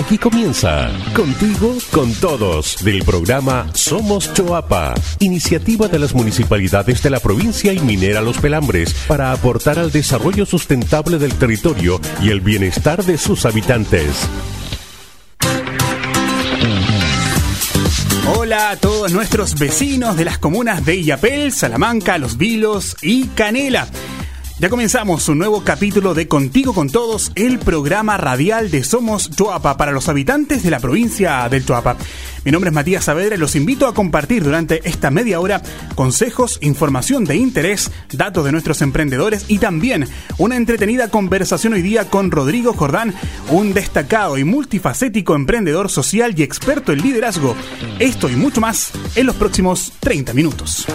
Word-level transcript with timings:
Aquí 0.00 0.16
comienza 0.16 0.90
Contigo 1.14 1.76
con 1.90 2.14
Todos 2.14 2.82
del 2.82 3.04
programa 3.04 3.66
Somos 3.74 4.32
Choapa, 4.32 4.94
iniciativa 5.18 5.88
de 5.88 5.98
las 5.98 6.14
municipalidades 6.14 7.02
de 7.02 7.10
la 7.10 7.20
provincia 7.20 7.74
y 7.74 7.80
minera 7.80 8.22
Los 8.22 8.38
Pelambres 8.38 8.94
para 9.06 9.30
aportar 9.30 9.78
al 9.78 9.92
desarrollo 9.92 10.46
sustentable 10.46 11.18
del 11.18 11.34
territorio 11.34 12.00
y 12.22 12.30
el 12.30 12.40
bienestar 12.40 13.04
de 13.04 13.18
sus 13.18 13.44
habitantes. 13.44 14.26
Hola 18.38 18.70
a 18.70 18.76
todos 18.76 19.12
nuestros 19.12 19.54
vecinos 19.56 20.16
de 20.16 20.24
las 20.24 20.38
comunas 20.38 20.82
de 20.86 20.96
Illapel, 20.96 21.52
Salamanca, 21.52 22.16
Los 22.16 22.38
Vilos 22.38 22.96
y 23.02 23.26
Canela. 23.26 23.86
Ya 24.60 24.68
comenzamos 24.68 25.26
un 25.30 25.38
nuevo 25.38 25.64
capítulo 25.64 26.12
de 26.12 26.28
Contigo 26.28 26.74
con 26.74 26.90
Todos, 26.90 27.32
el 27.34 27.58
programa 27.58 28.18
radial 28.18 28.70
de 28.70 28.84
Somos 28.84 29.30
Choapa 29.30 29.78
para 29.78 29.90
los 29.90 30.10
habitantes 30.10 30.62
de 30.62 30.70
la 30.70 30.80
provincia 30.80 31.48
del 31.48 31.64
Choapa. 31.64 31.96
Mi 32.44 32.52
nombre 32.52 32.68
es 32.68 32.74
Matías 32.74 33.04
Saavedra 33.04 33.36
y 33.36 33.38
los 33.38 33.56
invito 33.56 33.86
a 33.86 33.94
compartir 33.94 34.44
durante 34.44 34.86
esta 34.86 35.10
media 35.10 35.40
hora 35.40 35.62
consejos, 35.94 36.58
información 36.60 37.24
de 37.24 37.36
interés, 37.36 37.90
datos 38.12 38.44
de 38.44 38.52
nuestros 38.52 38.82
emprendedores 38.82 39.46
y 39.48 39.56
también 39.56 40.06
una 40.36 40.56
entretenida 40.56 41.08
conversación 41.08 41.72
hoy 41.72 41.80
día 41.80 42.10
con 42.10 42.30
Rodrigo 42.30 42.74
Jordán, 42.74 43.14
un 43.48 43.72
destacado 43.72 44.36
y 44.36 44.44
multifacético 44.44 45.36
emprendedor 45.36 45.88
social 45.88 46.34
y 46.36 46.42
experto 46.42 46.92
en 46.92 47.00
liderazgo. 47.00 47.56
Esto 47.98 48.28
y 48.28 48.36
mucho 48.36 48.60
más 48.60 48.92
en 49.14 49.24
los 49.24 49.36
próximos 49.36 49.94
30 50.00 50.34
minutos. 50.34 50.86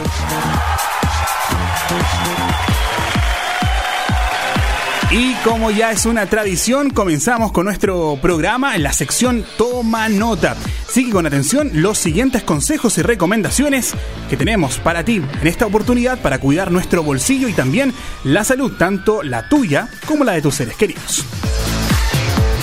Y 5.11 5.33
como 5.43 5.69
ya 5.69 5.91
es 5.91 6.05
una 6.05 6.25
tradición, 6.25 6.89
comenzamos 6.89 7.51
con 7.51 7.65
nuestro 7.65 8.17
programa 8.21 8.75
en 8.75 8.83
la 8.83 8.91
sección 8.91 9.45
Toma 9.57 10.09
Nota. 10.09 10.55
Sigue 10.89 11.11
con 11.11 11.25
atención 11.27 11.69
los 11.73 11.97
siguientes 11.97 12.43
consejos 12.43 12.97
y 12.97 13.03
recomendaciones 13.03 13.93
que 14.29 14.35
tenemos 14.35 14.79
para 14.79 15.05
ti 15.05 15.21
en 15.41 15.47
esta 15.47 15.67
oportunidad 15.67 16.19
para 16.21 16.39
cuidar 16.39 16.71
nuestro 16.71 17.03
bolsillo 17.03 17.47
y 17.47 17.53
también 17.53 17.93
la 18.23 18.43
salud, 18.43 18.73
tanto 18.77 19.21
la 19.21 19.47
tuya 19.47 19.87
como 20.07 20.23
la 20.23 20.33
de 20.33 20.41
tus 20.41 20.55
seres 20.55 20.75
queridos. 20.75 21.23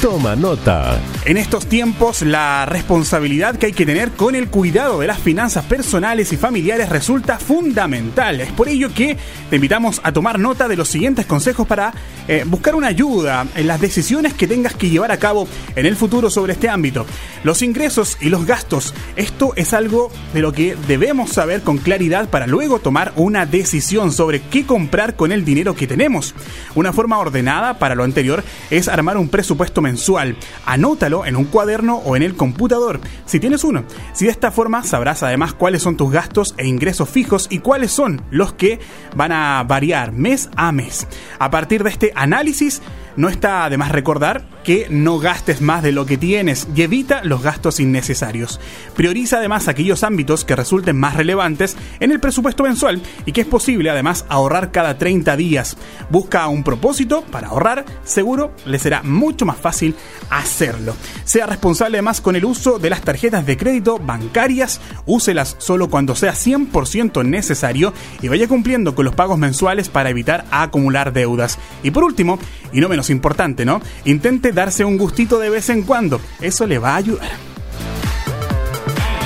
Toma 0.03 0.35
nota. 0.35 1.01
En 1.25 1.37
estos 1.37 1.67
tiempos, 1.67 2.23
la 2.23 2.67
responsabilidad 2.67 3.55
que 3.55 3.67
hay 3.67 3.73
que 3.73 3.87
tener 3.87 4.11
con 4.11 4.35
el 4.35 4.49
cuidado 4.49 4.99
de 4.99 5.07
las 5.07 5.21
finanzas 5.21 5.65
personales 5.67 6.33
y 6.33 6.37
familiares 6.37 6.89
resulta 6.89 7.39
fundamental. 7.39 8.41
Es 8.41 8.51
por 8.51 8.69
ello 8.69 8.93
que 8.93 9.17
te 9.49 9.55
invitamos 9.55 10.01
a 10.03 10.11
tomar 10.11 10.41
nota 10.41 10.67
de 10.67 10.75
los 10.75 10.89
siguientes 10.89 11.25
consejos 11.25 11.69
para 11.69 11.95
eh, 12.27 12.43
buscar 12.45 12.75
una 12.75 12.89
ayuda 12.89 13.47
en 13.55 13.69
las 13.69 13.81
decisiones 13.81 14.35
que 14.35 14.49
tengas 14.49 14.75
que 14.75 14.91
llevar 14.91 15.13
a 15.13 15.19
cabo 15.19 15.47
en 15.77 15.87
el 15.87 15.95
futuro 15.95 16.31
sobre 16.31 16.55
este 16.55 16.69
ámbito. 16.69 17.07
Los 17.45 17.63
ingresos 17.63 18.19
y 18.21 18.29
los 18.29 18.45
gastos. 18.45 18.95
Esto 19.15 19.53
es 19.55 19.73
algo 19.73 20.11
de 20.35 20.41
lo 20.41 20.53
que 20.53 20.77
debemos 20.89 21.31
saber 21.31 21.63
con 21.63 21.79
claridad 21.79 22.29
para 22.29 22.49
luego 22.49 22.81
tomar 22.81 23.13
una 23.15 23.47
decisión 23.47 24.11
sobre 24.11 24.43
qué 24.43 24.67
comprar 24.67 25.15
con 25.15 25.31
el 25.31 25.45
dinero 25.45 25.77
que 25.77 25.87
tenemos. 25.87 26.35
Una 26.75 26.93
forma 26.93 27.21
ordenada 27.21 27.79
para 27.79 27.95
lo 27.95 28.03
anterior 28.03 28.43
es 28.69 28.89
armar 28.89 29.17
un 29.17 29.29
presupuesto 29.29 29.81
mensual 29.81 29.92
mensual. 29.93 30.37
Anótalo 30.65 31.27
en 31.27 31.37
un 31.37 31.45
cuaderno 31.45 31.97
o 31.97 32.17
en 32.17 32.23
el 32.23 32.35
computador, 32.35 33.01
si 33.27 33.39
tienes 33.39 33.63
uno. 33.63 33.85
Si 34.15 34.25
de 34.25 34.31
esta 34.31 34.51
forma 34.51 34.83
sabrás 34.83 35.23
además 35.23 35.53
cuáles 35.53 35.83
son 35.83 35.99
tus 35.99 36.11
gastos 36.11 36.55
e 36.57 36.67
ingresos 36.67 37.11
fijos 37.11 37.47
y 37.51 37.59
cuáles 37.59 37.93
son 37.93 38.23
los 38.31 38.55
que 38.55 38.81
van 39.15 39.33
a 39.33 39.63
variar 39.65 40.13
mes 40.13 40.49
a 40.57 40.73
mes. 40.73 41.07
A 41.39 41.51
partir 41.51 41.85
de 41.85 41.91
este 41.91 42.13
análisis, 42.15 42.81
no 43.17 43.29
está 43.29 43.69
de 43.69 43.79
más 43.79 43.93
recordar 43.93 44.45
que 44.65 44.87
no 44.91 45.19
gastes 45.19 45.61
más 45.61 45.83
de 45.83 45.93
lo 45.93 46.07
que 46.07 46.17
tienes 46.17 46.69
y 46.75 46.83
evita 46.83 47.23
los 47.25 47.43
gastos 47.43 47.81
innecesarios. 47.81 48.61
Prioriza 48.95 49.39
además 49.39 49.69
aquellos 49.69 50.05
ámbitos 50.05 50.45
que 50.45 50.57
resulten 50.57 50.99
más 50.99 51.17
relevantes 51.17 51.77
en 52.01 52.13
el 52.13 52.21
presupuesto 52.21 52.63
mensual 52.63 53.03
y 53.27 53.33
que 53.33 53.43
es 53.43 53.47
posible 53.47 53.91
además 53.91 54.25
ahorrar 54.29 54.71
cada 54.71 54.99
30 54.99 55.37
días. 55.37 55.77
Busca 56.11 56.47
un 56.49 56.63
propósito 56.63 57.23
para 57.23 57.49
ahorrar, 57.49 57.85
seguro 58.05 58.53
le 58.67 58.79
será 58.79 59.03
mucho 59.03 59.45
más 59.45 59.57
fácil 59.57 59.95
hacerlo. 60.31 60.95
Sea 61.25 61.47
responsable 61.47 61.99
además 61.99 62.21
con 62.21 62.37
el 62.37 62.45
uso 62.45 62.79
de 62.79 62.91
las 62.91 63.03
tarjetas 63.03 63.45
de 63.47 63.57
crédito 63.57 63.99
bancarias, 63.99 64.81
úselas 65.07 65.57
solo 65.59 65.89
cuando 65.89 66.15
sea 66.15 66.33
100% 66.33 67.25
necesario 67.25 67.93
y 68.21 68.29
vaya 68.29 68.49
cumpliendo 68.49 68.95
con 68.95 69.05
los 69.05 69.15
pagos 69.15 69.39
mensuales 69.39 69.89
para 69.89 70.11
evitar 70.11 70.45
acumular 70.51 71.13
deudas. 71.13 71.59
Y 71.83 71.91
por 71.91 72.05
último, 72.05 72.39
y 72.73 72.81
no 72.81 72.89
menos 72.89 73.02
importante, 73.11 73.65
¿no? 73.65 73.81
Intente 74.05 74.53
darse 74.53 74.85
un 74.85 74.99
gustito 74.99 75.39
de 75.39 75.51
vez 75.51 75.69
en 75.71 75.83
cuando. 75.83 76.21
Eso 76.41 76.67
le 76.67 76.79
va 76.79 76.95
a 76.95 76.97
ayudar. 76.97 77.31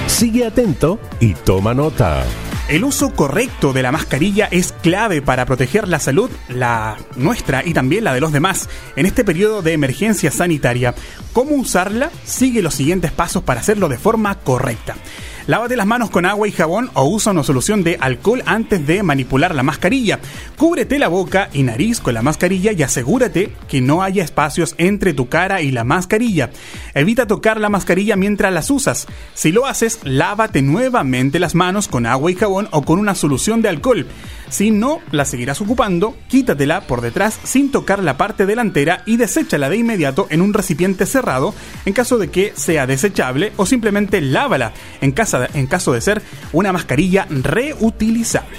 Sigue 0.07 0.47
atento 0.47 0.99
y 1.21 1.35
toma 1.35 1.75
nota. 1.75 2.25
El 2.69 2.83
uso 2.83 3.15
correcto 3.15 3.73
de 3.73 3.83
la 3.83 3.93
mascarilla 3.93 4.49
es 4.51 4.73
clave 4.73 5.23
para 5.23 5.47
proteger 5.47 5.87
la 5.87 6.01
salud, 6.01 6.29
la 6.49 6.97
nuestra 7.15 7.65
y 7.65 7.73
también 7.73 8.03
la 8.03 8.13
de 8.13 8.21
los 8.21 8.33
demás, 8.33 8.69
en 8.97 9.07
este 9.07 9.25
periodo 9.25 9.63
de 9.63 9.73
emergencia 9.73 10.33
sanitaria. 10.33 10.93
¿Cómo 11.33 11.55
usarla? 11.55 12.11
Sigue 12.25 12.63
los 12.63 12.75
siguientes 12.75 13.13
pasos 13.13 13.45
para 13.45 13.61
hacerlo 13.61 13.89
de 13.89 13.99
forma 13.99 14.35
correcta. 14.41 14.97
Lávate 15.47 15.77
las 15.77 15.87
manos 15.87 16.11
con 16.11 16.27
agua 16.27 16.49
y 16.49 16.51
jabón 16.51 16.91
o 16.95 17.05
usa 17.05 17.31
una 17.31 17.45
solución 17.45 17.85
de 17.85 17.99
alcohol 18.01 18.43
antes 18.47 18.85
de 18.85 19.05
manipular 19.05 19.55
la 19.55 19.63
mascarilla. 19.63 20.19
Cúbrete 20.57 20.99
la 20.99 21.07
boca 21.07 21.51
y 21.53 21.63
nariz 21.63 22.01
con 22.01 22.15
la 22.15 22.23
mascarilla 22.23 22.73
y 22.73 22.83
asegúrate 22.83 23.53
que 23.69 23.81
no 23.81 24.03
haya 24.03 24.25
espacios 24.25 24.75
entre 24.77 25.15
tu 25.15 25.29
cara 25.29 25.63
y 25.63 25.71
la 25.71 25.85
mascarilla. 25.85 26.51
Evita 26.95 27.29
tocar 27.29 27.61
la 27.61 27.69
mascarilla 27.69 28.17
mientras 28.17 28.53
las 28.53 28.71
usas. 28.71 29.07
Si 29.35 29.53
lo 29.53 29.67
haces, 29.67 30.01
lávate 30.03 30.63
nuevamente 30.63 31.39
las 31.39 31.55
manos 31.55 31.87
con 31.87 32.07
agua 32.07 32.33
y 32.33 32.35
jabón 32.35 32.69
o 32.73 32.83
con 32.83 32.99
una 32.99 33.15
solución 33.15 33.63
de 33.63 33.69
alcohol. 33.69 34.05
Si 34.49 34.71
no 34.71 35.01
la 35.11 35.25
seguirás 35.25 35.61
ocupando, 35.61 36.17
quítatela 36.29 36.83
por 36.83 37.01
detrás 37.01 37.39
sin 37.43 37.71
tocar 37.71 38.03
la 38.03 38.17
parte 38.17 38.47
delantera 38.47 39.03
y 39.07 39.17
deséchala 39.17 39.69
de 39.69 39.77
inmediato 39.77 40.27
en 40.31 40.41
un 40.41 40.55
recipiente 40.55 41.07
cerrado 41.07 41.55
en 41.85 41.93
caso 41.93 42.19
de 42.19 42.29
que 42.29 42.53
sea 42.57 42.87
desechable 42.87 43.53
o 43.57 43.67
simplemente 43.67 44.21
lávala 44.21 44.73
en, 45.01 45.15
en 45.55 45.67
caso 45.67 45.93
de 45.93 46.01
ser 46.01 46.23
una 46.53 46.73
mascarilla 46.73 47.27
reutilizable. 47.31 48.57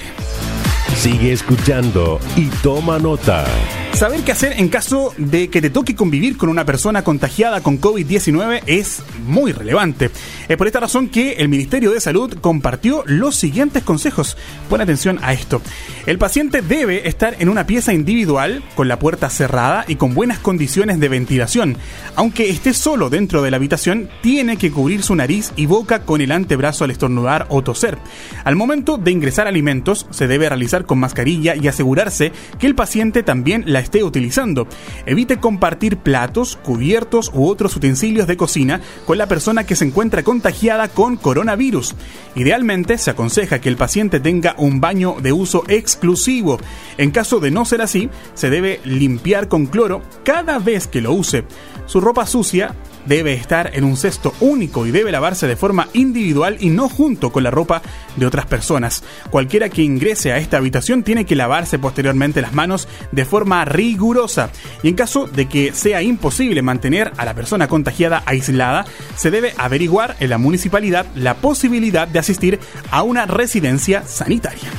Sigue 0.97 1.31
escuchando 1.31 2.19
y 2.35 2.47
toma 2.63 2.97
nota. 2.97 3.45
Saber 3.93 4.21
qué 4.21 4.31
hacer 4.31 4.53
en 4.59 4.69
caso 4.69 5.11
de 5.17 5.49
que 5.49 5.59
te 5.59 5.71
toque 5.71 5.95
convivir 5.95 6.37
con 6.37 6.49
una 6.49 6.65
persona 6.65 7.03
contagiada 7.03 7.61
con 7.61 7.81
COVID-19 7.81 8.61
es 8.67 9.01
muy 9.25 9.51
relevante. 9.51 10.11
Es 10.47 10.55
por 10.55 10.67
esta 10.67 10.79
razón 10.79 11.09
que 11.09 11.33
el 11.33 11.49
Ministerio 11.49 11.89
de 11.89 11.99
Salud 11.99 12.37
compartió 12.39 13.03
los 13.07 13.35
siguientes 13.35 13.81
consejos. 13.81 14.37
Pon 14.69 14.81
atención 14.81 15.17
a 15.23 15.33
esto. 15.33 15.63
El 16.05 16.19
paciente 16.19 16.61
debe 16.61 17.07
estar 17.07 17.37
en 17.39 17.49
una 17.49 17.65
pieza 17.65 17.91
individual, 17.91 18.63
con 18.75 18.87
la 18.87 18.99
puerta 18.99 19.31
cerrada 19.31 19.83
y 19.87 19.95
con 19.95 20.13
buenas 20.13 20.37
condiciones 20.37 20.99
de 20.99 21.09
ventilación. 21.09 21.75
Aunque 22.15 22.49
esté 22.49 22.75
solo 22.75 23.09
dentro 23.09 23.41
de 23.41 23.49
la 23.49 23.57
habitación, 23.57 24.09
tiene 24.21 24.57
que 24.57 24.71
cubrir 24.71 25.01
su 25.01 25.15
nariz 25.15 25.53
y 25.55 25.65
boca 25.65 26.03
con 26.03 26.21
el 26.21 26.31
antebrazo 26.31 26.83
al 26.83 26.91
estornudar 26.91 27.47
o 27.49 27.63
toser. 27.63 27.97
Al 28.43 28.55
momento 28.55 28.97
de 28.97 29.09
ingresar 29.09 29.47
alimentos, 29.47 30.05
se 30.11 30.27
debe 30.27 30.49
realizar 30.49 30.85
con 30.87 30.99
mascarilla 30.99 31.55
y 31.55 31.67
asegurarse 31.67 32.31
que 32.57 32.65
el 32.65 32.73
paciente 32.73 33.21
también 33.21 33.63
la 33.67 33.79
esté 33.79 34.03
utilizando. 34.03 34.67
Evite 35.05 35.37
compartir 35.37 35.97
platos, 35.97 36.57
cubiertos 36.63 37.31
u 37.33 37.47
otros 37.47 37.75
utensilios 37.75 38.25
de 38.25 38.37
cocina 38.37 38.81
con 39.05 39.17
la 39.17 39.27
persona 39.27 39.65
que 39.65 39.75
se 39.75 39.85
encuentra 39.85 40.23
contagiada 40.23 40.87
con 40.87 41.17
coronavirus. 41.17 41.95
Idealmente 42.35 42.97
se 42.97 43.11
aconseja 43.11 43.59
que 43.59 43.69
el 43.69 43.77
paciente 43.77 44.19
tenga 44.19 44.55
un 44.57 44.81
baño 44.81 45.17
de 45.21 45.33
uso 45.33 45.63
exclusivo. 45.67 46.59
En 46.97 47.11
caso 47.11 47.39
de 47.39 47.51
no 47.51 47.65
ser 47.65 47.81
así, 47.81 48.09
se 48.33 48.49
debe 48.49 48.79
limpiar 48.83 49.47
con 49.47 49.67
cloro 49.67 50.01
cada 50.23 50.57
vez 50.59 50.87
que 50.87 51.01
lo 51.01 51.13
use. 51.13 51.43
Su 51.85 52.01
ropa 52.01 52.25
sucia 52.25 52.75
debe 53.07 53.33
estar 53.33 53.71
en 53.73 53.83
un 53.83 53.97
cesto 53.97 54.33
único 54.39 54.85
y 54.85 54.91
debe 54.91 55.11
lavarse 55.11 55.47
de 55.47 55.55
forma 55.55 55.87
individual 55.93 56.57
y 56.59 56.69
no 56.69 56.89
junto 56.89 57.31
con 57.31 57.43
la 57.43 57.51
ropa 57.51 57.81
de 58.15 58.25
otras 58.25 58.45
personas. 58.45 59.03
Cualquiera 59.29 59.69
que 59.69 59.81
ingrese 59.81 60.31
a 60.31 60.37
esta 60.37 60.57
habitación 60.57 61.03
tiene 61.03 61.25
que 61.25 61.35
lavarse 61.35 61.79
posteriormente 61.79 62.41
las 62.41 62.53
manos 62.53 62.87
de 63.11 63.25
forma 63.25 63.65
rigurosa 63.65 64.49
y 64.83 64.89
en 64.89 64.95
caso 64.95 65.27
de 65.27 65.47
que 65.47 65.73
sea 65.73 66.01
imposible 66.01 66.61
mantener 66.61 67.11
a 67.17 67.25
la 67.25 67.33
persona 67.33 67.67
contagiada 67.67 68.23
aislada, 68.25 68.85
se 69.15 69.31
debe 69.31 69.53
averiguar 69.57 70.15
en 70.19 70.29
la 70.29 70.37
municipalidad 70.37 71.05
la 71.15 71.35
posibilidad 71.35 72.07
de 72.07 72.19
asistir 72.19 72.59
a 72.91 73.03
una 73.03 73.25
residencia 73.25 74.03
sanitaria. 74.05 74.69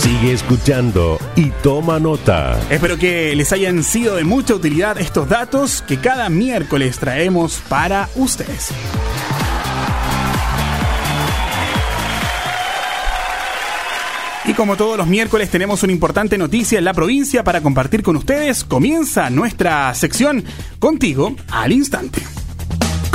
Sigue 0.00 0.32
escuchando 0.32 1.18
y 1.36 1.50
toma 1.62 2.00
nota. 2.00 2.58
Espero 2.70 2.96
que 2.96 3.36
les 3.36 3.52
hayan 3.52 3.84
sido 3.84 4.16
de 4.16 4.24
mucha 4.24 4.54
utilidad 4.54 4.98
estos 4.98 5.28
datos 5.28 5.82
que 5.82 5.98
cada 5.98 6.30
miércoles 6.30 6.98
traemos 6.98 7.60
para 7.68 8.08
ustedes. 8.16 8.70
Y 14.46 14.54
como 14.54 14.76
todos 14.78 14.96
los 14.96 15.06
miércoles 15.06 15.50
tenemos 15.50 15.82
una 15.82 15.92
importante 15.92 16.38
noticia 16.38 16.78
en 16.78 16.86
la 16.86 16.94
provincia 16.94 17.44
para 17.44 17.60
compartir 17.60 18.02
con 18.02 18.16
ustedes, 18.16 18.64
comienza 18.64 19.28
nuestra 19.28 19.94
sección 19.94 20.42
Contigo 20.78 21.36
al 21.50 21.72
Instante. 21.72 22.39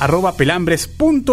pelambres 0.86 1.26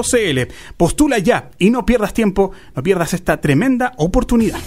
Postula 0.78 1.18
ya 1.20 1.52
y 1.60 1.70
no 1.70 1.86
pierdas 1.86 2.14
tiempo, 2.14 2.52
no 2.76 2.84
pierdas 2.84 3.14
esta 3.14 3.40
tremenda 3.40 3.94
oportunidad. 3.98 4.60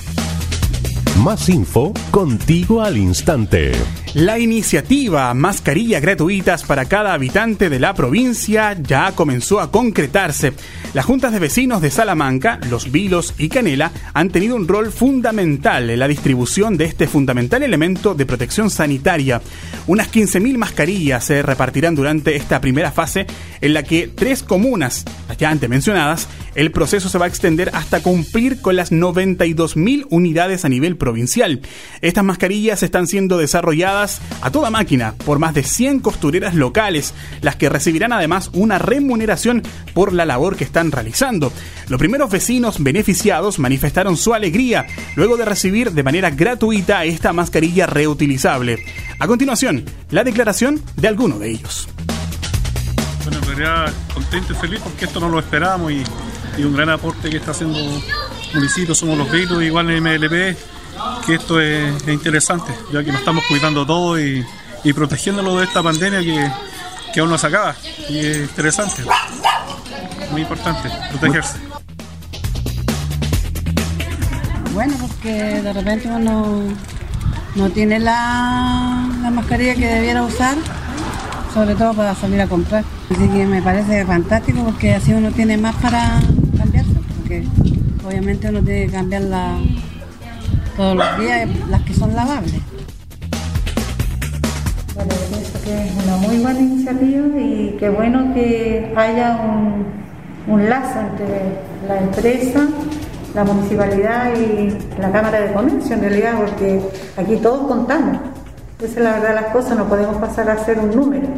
Más 1.23 1.49
info 1.49 1.93
contigo 2.11 2.83
al 2.83 2.97
instante. 2.97 3.73
La 4.17 4.39
iniciativa 4.39 5.35
Mascarillas 5.35 6.01
gratuitas 6.01 6.65
para 6.65 6.87
cada 6.87 7.13
habitante 7.13 7.69
de 7.69 7.79
la 7.79 7.93
provincia 7.93 8.75
ya 8.81 9.13
comenzó 9.13 9.61
a 9.61 9.71
concretarse. 9.71 10.55
Las 10.95 11.05
juntas 11.05 11.35
de 11.35 11.39
vecinos 11.39 11.83
de 11.83 11.91
Salamanca, 11.91 12.59
Los 12.71 12.91
Vilos 12.91 13.35
y 13.37 13.51
Canela 13.51 13.93
han 14.15 14.31
tenido 14.31 14.57
un 14.57 14.67
rol 14.67 14.91
fundamental 14.91 15.91
en 15.91 15.99
la 15.99 16.09
distribución 16.09 16.79
de 16.79 16.87
este 16.87 17.07
fundamental 17.07 17.63
elemento 17.63 18.15
de 18.15 18.25
protección 18.25 18.71
sanitaria. 18.71 19.43
Unas 19.87 20.11
15.000 20.11 20.57
mascarillas 20.57 21.23
se 21.23 21.43
repartirán 21.43 21.95
durante 21.95 22.37
esta 22.37 22.63
primera 22.63 22.93
fase 22.93 23.27
en 23.61 23.75
la 23.75 23.83
que 23.83 24.09
tres 24.09 24.43
comunas, 24.43 25.05
ya 25.39 25.51
antes 25.51 25.69
mencionadas, 25.69 26.27
el 26.55 26.71
proceso 26.73 27.11
se 27.11 27.19
va 27.19 27.27
a 27.27 27.29
extender 27.29 27.71
hasta 27.75 28.03
cumplir 28.03 28.63
con 28.63 28.77
las 28.77 28.93
92.000 28.93 30.07
unidades 30.09 30.65
a 30.65 30.71
nivel 30.71 30.97
provincial. 30.97 31.61
Estas 32.01 32.25
mascarillas 32.25 32.83
están 32.83 33.07
siendo 33.07 33.37
desarrolladas 33.37 34.06
a 34.41 34.51
toda 34.51 34.71
máquina 34.71 35.15
por 35.25 35.39
más 35.39 35.55
de 35.55 35.63
100 35.63 36.01
costureras 36.01 36.55
locales, 36.55 37.15
las 37.43 37.57
que 37.57 37.69
recibirán 37.69 38.13
además 38.13 38.51
una 38.53 38.79
remuneración 38.79 39.63
por 39.95 40.13
la 40.13 40.25
labor 40.25 40.57
que 40.57 40.65
están 40.65 40.93
realizando. 40.93 41.53
Los 41.89 41.99
primeros 41.99 42.31
vecinos 42.31 42.83
beneficiados 42.83 43.59
manifestaron 43.59 44.17
su 44.17 44.35
alegría 44.35 44.87
luego 45.15 45.37
de 45.37 45.45
recibir 45.45 45.93
de 45.93 46.03
manera 46.03 46.31
gratuita 46.31 47.05
esta 47.05 47.33
mascarilla 47.33 47.87
reutilizable. 47.87 48.79
A 49.19 49.27
continuación, 49.27 49.85
la 50.11 50.25
declaración 50.25 50.81
de 50.97 51.09
alguno 51.09 51.39
de 51.39 51.51
ellos. 51.51 51.89
Bueno, 53.25 53.39
en 53.39 53.45
realidad 53.45 53.93
contento 54.15 54.53
y 54.53 54.57
feliz 54.57 54.81
porque 54.83 55.07
esto 55.07 55.21
no 55.21 55.29
lo 55.29 55.39
esperábamos 55.39 55.93
y, 55.93 56.05
un 56.63 56.75
gran 56.75 56.89
aporte 56.89 57.29
que 57.29 57.37
está 57.37 57.51
haciendo 57.51 57.79
municipio, 58.55 58.95
somos 58.95 59.19
los 59.19 59.31
Vilos, 59.31 59.63
igual 59.63 59.89
MLP 60.01 60.57
que 61.25 61.35
esto 61.35 61.61
es, 61.61 62.07
interesante, 62.09 62.73
ya 62.93 63.03
que 63.03 63.11
nos 63.11 63.21
estamos 63.21 63.45
cuidando 63.49 63.85
todos 63.87 64.21
y, 64.21 64.45
y 64.85 64.93
protegiéndolo 64.93 65.59
de 65.59 65.65
esta 65.65 65.83
pandemia 65.83 66.21
que, 66.21 66.51
que 67.13 67.21
aún 67.21 67.31
no 67.31 67.39
se 67.39 67.47
acaba. 67.47 67.75
Y 68.09 68.19
es 68.19 68.37
interesante, 68.39 69.03
muy 70.31 70.43
importante, 70.43 70.91
protegerse. 71.11 71.59
Bueno, 74.75 74.95
porque 75.01 75.63
de 75.63 75.73
repente 75.73 76.09
uno 76.09 76.63
no 77.55 77.71
tiene 77.71 77.99
la, 77.99 79.09
la 79.23 79.31
mascarilla 79.31 79.75
que 79.75 79.87
debiera 79.87 80.23
usar, 80.23 80.55
sobre 81.55 81.75
todo 81.75 81.95
para 81.95 82.15
salir 82.15 82.41
a 82.43 82.47
comprar. 82.47 82.85
Así 83.11 83.29
que 83.29 83.47
me 83.47 83.63
parece 83.63 84.05
fantástico 84.05 84.63
porque 84.65 84.95
así 84.95 85.13
uno 85.15 85.31
tiene 85.31 85.57
más 85.57 85.75
para 85.77 86.21
cambiarse, 86.59 86.93
porque 87.17 87.47
obviamente 88.07 88.51
uno 88.51 88.63
tiene 88.63 88.87
que 88.87 88.93
cambiar 88.93 89.23
la, 89.23 89.59
todos 90.77 90.97
los 90.97 91.19
días 91.19 91.49
las 91.69 91.83
que 91.83 91.95
son 91.95 92.15
lavables. 92.15 92.55
Bueno, 94.95 95.11
pienso 95.31 95.63
que 95.65 95.87
es 95.87 96.05
una 96.05 96.17
muy 96.17 96.39
buena 96.39 96.61
iniciativa 96.61 97.41
y 97.41 97.77
qué 97.79 97.89
bueno 97.89 98.35
que 98.35 98.93
haya 98.95 99.37
un, 99.37 99.87
un 100.47 100.69
lazo 100.69 101.01
entre 101.01 101.87
la 101.89 101.99
empresa, 101.99 102.67
la 103.35 103.45
municipalidad 103.45 104.33
y 104.37 105.01
la 105.01 105.11
Cámara 105.11 105.41
de 105.41 105.53
Comercio 105.53 105.95
en 105.95 106.01
realidad, 106.01 106.35
porque 106.37 106.81
aquí 107.17 107.37
todos 107.37 107.67
contamos. 107.67 108.19
Esa 108.79 108.99
es 108.99 109.05
la 109.05 109.13
verdad 109.19 109.35
las 109.35 109.53
cosas, 109.53 109.77
no 109.77 109.89
podemos 109.89 110.17
pasar 110.17 110.51
a 110.51 110.63
ser 110.65 110.79
un 110.79 110.95
número. 110.95 111.29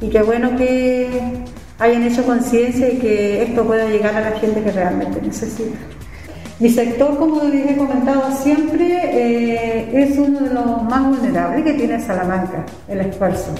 Y 0.00 0.08
qué 0.08 0.22
bueno 0.22 0.56
que 0.56 1.44
hayan 1.78 2.02
hecho 2.02 2.24
conciencia 2.24 2.90
y 2.90 2.98
que 2.98 3.42
esto 3.42 3.64
pueda 3.66 3.86
llegar 3.86 4.14
a 4.14 4.30
la 4.30 4.38
gente 4.38 4.62
que 4.62 4.72
realmente 4.72 5.20
necesita. 5.20 5.76
Mi 6.60 6.70
sector, 6.70 7.18
como 7.18 7.42
les 7.44 7.68
he 7.68 7.76
comentado 7.76 8.30
siempre, 8.30 8.86
eh, 8.86 9.90
es 9.92 10.16
uno 10.16 10.38
de 10.38 10.54
los 10.54 10.84
más 10.84 11.04
vulnerables 11.04 11.64
que 11.64 11.72
tiene 11.72 12.00
Salamanca, 12.00 12.64
el 12.86 13.00
esfuerzo. 13.00 13.52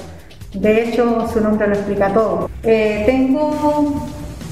De 0.52 0.84
hecho, 0.84 1.28
su 1.32 1.40
nombre 1.40 1.66
lo 1.66 1.74
explica 1.74 2.12
todo. 2.14 2.48
Eh, 2.62 3.02
tengo, 3.04 4.06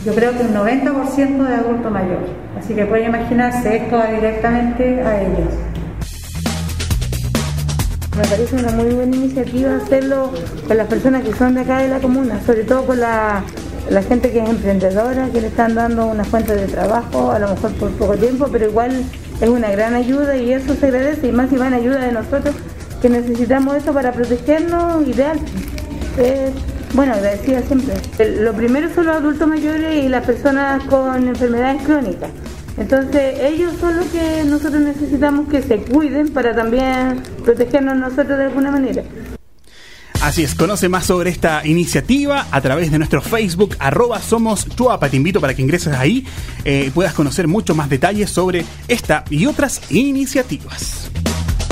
yo 0.05 0.13
creo 0.13 0.37
que 0.37 0.43
un 0.43 0.55
90% 0.55 1.47
de 1.47 1.55
adulto 1.55 1.89
mayor, 1.89 2.19
así 2.59 2.75
que 2.75 2.85
pueden 2.85 3.11
imaginarse, 3.11 3.77
esto 3.77 3.97
va 3.97 4.07
directamente 4.07 5.01
a 5.03 5.23
ellos. 5.23 5.55
Me 8.17 8.25
parece 8.25 8.57
una 8.57 8.73
muy 8.73 8.93
buena 8.93 9.17
iniciativa 9.17 9.77
hacerlo 9.77 10.33
con 10.67 10.77
las 10.77 10.89
personas 10.89 11.23
que 11.23 11.33
son 11.33 11.55
de 11.55 11.61
acá 11.61 11.79
de 11.79 11.89
la 11.89 12.01
comuna, 12.01 12.41
sobre 12.45 12.65
todo 12.65 12.87
con 12.87 12.99
la 12.99 13.45
la 13.91 14.03
gente 14.03 14.31
que 14.31 14.43
es 14.43 14.49
emprendedora, 14.49 15.29
que 15.31 15.41
le 15.41 15.49
están 15.49 15.75
dando 15.75 16.07
una 16.07 16.25
fuente 16.25 16.55
de 16.55 16.67
trabajo, 16.67 17.31
a 17.31 17.39
lo 17.39 17.49
mejor 17.49 17.73
por 17.75 17.91
poco 17.93 18.15
tiempo, 18.17 18.49
pero 18.51 18.67
igual 18.67 19.05
es 19.41 19.49
una 19.49 19.71
gran 19.71 19.95
ayuda 19.95 20.37
y 20.37 20.53
eso 20.53 20.75
se 20.75 20.87
agradece, 20.87 21.29
y 21.29 21.33
más 21.33 21.51
si 21.51 21.57
van 21.57 21.75
ayuda 21.75 22.01
de 22.01 22.13
nosotros, 22.13 22.55
que 23.01 23.09
necesitamos 23.09 23.77
eso 23.77 23.93
para 23.93 24.13
protegernos, 24.13 25.07
ideal. 25.07 25.39
bueno, 26.95 27.15
agradecida 27.15 27.63
siempre. 27.63 27.95
Lo 28.41 28.53
primero 28.53 28.89
son 28.95 29.07
los 29.07 29.17
adultos 29.17 29.49
mayores 29.49 30.05
y 30.05 30.09
las 30.09 30.25
personas 30.25 30.85
con 30.85 31.27
enfermedades 31.27 31.83
crónicas. 31.83 32.31
Entonces 32.79 33.39
ellos 33.41 33.73
son 33.81 33.97
los 33.97 34.07
que 34.07 34.45
nosotros 34.45 34.81
necesitamos 34.81 35.49
que 35.49 35.61
se 35.63 35.79
cuiden 35.79 36.29
para 36.29 36.55
también 36.55 37.23
protegernos 37.45 37.97
nosotros 37.97 38.39
de 38.39 38.45
alguna 38.45 38.71
manera. 38.71 39.03
Así 40.23 40.45
es, 40.45 40.55
conoce 40.55 40.89
más 40.89 41.07
sobre 41.07 41.31
esta 41.31 41.67
iniciativa 41.67 42.47
a 42.53 42.61
través 42.61 42.93
de 42.93 42.99
nuestro 42.99 43.21
Facebook, 43.21 43.75
arroba 43.81 44.23
somos 44.23 44.69
Chuapa. 44.69 45.09
Te 45.09 45.17
invito 45.17 45.41
para 45.41 45.53
que 45.53 45.63
ingreses 45.63 45.95
ahí 45.95 46.19
y 46.19 46.25
eh, 46.65 46.91
puedas 46.95 47.13
conocer 47.13 47.49
mucho 47.49 47.75
más 47.75 47.91
detalles 47.91 48.31
sobre 48.31 48.65
esta 48.87 49.25
y 49.31 49.47
otras 49.47 49.83
iniciativas. 49.91 51.11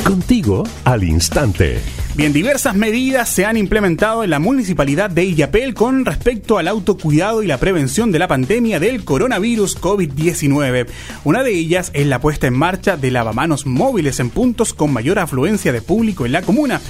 Contigo 0.02 0.64
al 0.84 1.04
instante. 1.04 1.80
Bien, 2.16 2.32
diversas 2.32 2.74
medidas 2.74 3.28
se 3.28 3.46
han 3.46 3.56
implementado 3.56 4.24
en 4.24 4.30
la 4.30 4.40
municipalidad 4.40 5.10
de 5.10 5.24
Illapel 5.24 5.72
con 5.74 6.04
respecto 6.04 6.58
al 6.58 6.66
autocuidado 6.66 7.44
y 7.44 7.46
la 7.46 7.58
prevención 7.58 8.10
de 8.10 8.18
la 8.18 8.26
pandemia 8.26 8.80
del 8.80 9.04
coronavirus 9.04 9.80
COVID-19. 9.80 10.88
Una 11.22 11.44
de 11.44 11.52
ellas 11.52 11.92
es 11.94 12.08
la 12.08 12.20
puesta 12.20 12.48
en 12.48 12.54
marcha 12.54 12.96
de 12.96 13.12
lavamanos 13.12 13.64
móviles 13.64 14.18
en 14.18 14.30
puntos 14.30 14.74
con 14.74 14.92
mayor 14.92 15.20
afluencia 15.20 15.72
de 15.72 15.82
público 15.82 16.26
en 16.26 16.32
la 16.32 16.42
comuna. 16.42 16.80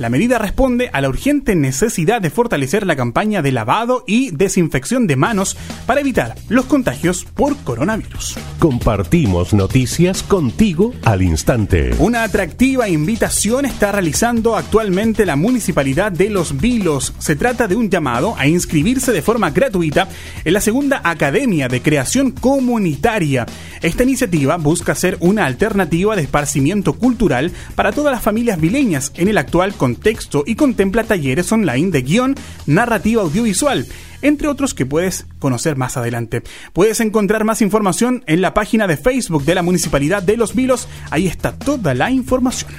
La 0.00 0.08
medida 0.08 0.38
responde 0.38 0.88
a 0.94 1.02
la 1.02 1.10
urgente 1.10 1.54
necesidad 1.54 2.22
de 2.22 2.30
fortalecer 2.30 2.86
la 2.86 2.96
campaña 2.96 3.42
de 3.42 3.52
lavado 3.52 4.02
y 4.06 4.30
desinfección 4.30 5.06
de 5.06 5.14
manos 5.16 5.58
para 5.84 6.00
evitar 6.00 6.36
los 6.48 6.64
contagios 6.64 7.26
por 7.26 7.54
coronavirus. 7.58 8.38
Compartimos 8.58 9.52
noticias 9.52 10.22
contigo 10.22 10.94
al 11.04 11.20
instante. 11.20 11.90
Una 11.98 12.22
atractiva 12.22 12.88
invitación 12.88 13.66
está 13.66 13.92
realizando 13.92 14.56
actualmente 14.56 15.26
la 15.26 15.36
Municipalidad 15.36 16.10
de 16.10 16.30
Los 16.30 16.58
Vilos. 16.58 17.12
Se 17.18 17.36
trata 17.36 17.68
de 17.68 17.76
un 17.76 17.90
llamado 17.90 18.34
a 18.38 18.46
inscribirse 18.46 19.12
de 19.12 19.20
forma 19.20 19.50
gratuita 19.50 20.08
en 20.46 20.54
la 20.54 20.62
segunda 20.62 21.02
Academia 21.04 21.68
de 21.68 21.82
Creación 21.82 22.30
Comunitaria. 22.30 23.44
Esta 23.82 24.04
iniciativa 24.04 24.56
busca 24.56 24.94
ser 24.94 25.18
una 25.20 25.44
alternativa 25.44 26.16
de 26.16 26.22
esparcimiento 26.22 26.94
cultural 26.94 27.52
para 27.74 27.92
todas 27.92 28.14
las 28.14 28.22
familias 28.22 28.58
vileñas 28.58 29.12
en 29.16 29.28
el 29.28 29.36
actual 29.36 29.74
contexto 29.74 29.89
contexto 29.90 30.44
y 30.46 30.54
contempla 30.54 31.02
talleres 31.02 31.50
online 31.50 31.90
de 31.90 32.02
guion, 32.02 32.36
narrativa 32.66 33.22
audiovisual, 33.22 33.86
entre 34.22 34.46
otros 34.46 34.72
que 34.72 34.86
puedes 34.86 35.26
conocer 35.40 35.76
más 35.76 35.96
adelante. 35.96 36.42
Puedes 36.72 37.00
encontrar 37.00 37.44
más 37.44 37.60
información 37.60 38.22
en 38.28 38.40
la 38.40 38.54
página 38.54 38.86
de 38.86 38.96
Facebook 38.96 39.44
de 39.44 39.56
la 39.56 39.62
Municipalidad 39.62 40.22
de 40.22 40.36
Los 40.36 40.54
Vilos, 40.54 40.86
ahí 41.10 41.26
está 41.26 41.58
toda 41.58 41.94
la 41.94 42.12
información. 42.12 42.70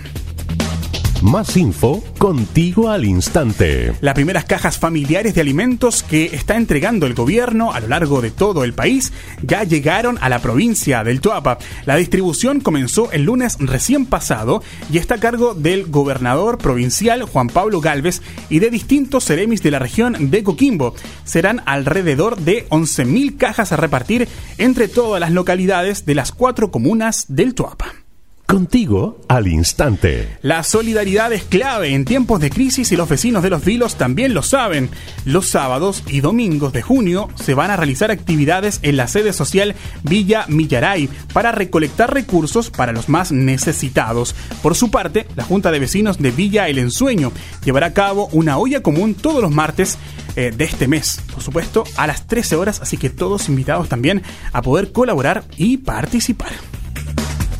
Más 1.21 1.55
info 1.55 2.03
contigo 2.17 2.89
al 2.89 3.05
instante. 3.05 3.93
Las 4.01 4.15
primeras 4.15 4.45
cajas 4.45 4.79
familiares 4.79 5.35
de 5.35 5.41
alimentos 5.41 6.01
que 6.01 6.25
está 6.25 6.57
entregando 6.57 7.05
el 7.05 7.13
gobierno 7.13 7.73
a 7.73 7.79
lo 7.79 7.89
largo 7.89 8.21
de 8.21 8.31
todo 8.31 8.63
el 8.63 8.73
país 8.73 9.13
ya 9.43 9.63
llegaron 9.63 10.17
a 10.21 10.29
la 10.29 10.39
provincia 10.39 11.03
del 11.03 11.21
Tuapa. 11.21 11.59
La 11.85 11.95
distribución 11.95 12.59
comenzó 12.59 13.11
el 13.11 13.25
lunes 13.25 13.57
recién 13.59 14.07
pasado 14.07 14.63
y 14.91 14.97
está 14.97 15.15
a 15.15 15.19
cargo 15.19 15.53
del 15.53 15.85
gobernador 15.85 16.57
provincial 16.57 17.21
Juan 17.21 17.49
Pablo 17.49 17.81
Galvez 17.81 18.23
y 18.49 18.57
de 18.57 18.71
distintos 18.71 19.23
seremis 19.25 19.61
de 19.61 19.71
la 19.71 19.79
región 19.79 20.31
de 20.31 20.43
Coquimbo. 20.43 20.95
Serán 21.23 21.61
alrededor 21.67 22.37
de 22.39 22.67
11.000 22.69 23.37
cajas 23.37 23.71
a 23.71 23.77
repartir 23.77 24.27
entre 24.57 24.87
todas 24.87 25.21
las 25.21 25.31
localidades 25.31 26.03
de 26.07 26.15
las 26.15 26.31
cuatro 26.31 26.71
comunas 26.71 27.25
del 27.27 27.53
Tuapa. 27.53 28.00
Contigo 28.51 29.17
al 29.29 29.48
instante. 29.48 30.38
La 30.41 30.63
solidaridad 30.63 31.31
es 31.31 31.43
clave 31.43 31.96
en 31.96 32.03
tiempos 32.03 32.41
de 32.41 32.50
crisis 32.50 32.91
y 32.91 32.98
los 32.98 33.08
vecinos 33.08 33.43
de 33.43 33.50
los 33.50 33.63
vilos 33.63 33.96
también 33.96 34.34
lo 34.34 34.43
saben. 34.43 34.89
Los 35.24 35.46
sábados 35.46 36.03
y 36.10 36.20
domingos 36.20 36.74
de 36.74 36.81
junio 36.81 37.29
se 37.36 37.53
van 37.53 37.72
a 37.72 37.77
realizar 37.77 38.12
actividades 38.12 38.81
en 38.81 38.98
la 38.98 39.08
sede 39.08 39.31
social 39.31 39.74
Villa 40.03 40.43
Millaray 40.50 41.08
para 41.31 41.53
recolectar 41.53 42.13
recursos 42.13 42.72
para 42.72 42.91
los 42.91 43.08
más 43.08 43.31
necesitados. 43.31 44.36
Por 44.62 44.75
su 44.75 44.91
parte, 44.91 45.27
la 45.38 45.46
Junta 45.46 45.72
de 45.72 45.79
Vecinos 45.79 46.17
de 46.17 46.31
Villa 46.31 46.67
El 46.67 46.77
Ensueño 46.77 47.31
llevará 47.63 47.88
a 47.88 47.93
cabo 47.93 48.27
una 48.34 48.58
olla 48.58 48.84
común 48.84 49.13
todos 49.13 49.41
los 49.41 49.51
martes 49.51 49.98
eh, 50.36 50.51
de 50.53 50.65
este 50.65 50.89
mes, 50.89 51.22
por 51.34 51.41
supuesto, 51.41 51.86
a 51.96 52.05
las 52.05 52.27
13 52.27 52.58
horas, 52.58 52.81
así 52.81 52.98
que 52.98 53.10
todos 53.10 53.48
invitados 53.48 53.88
también 53.88 54.24
a 54.51 54.62
poder 54.62 54.91
colaborar 54.91 55.46
y 55.55 55.77
participar. 55.77 56.51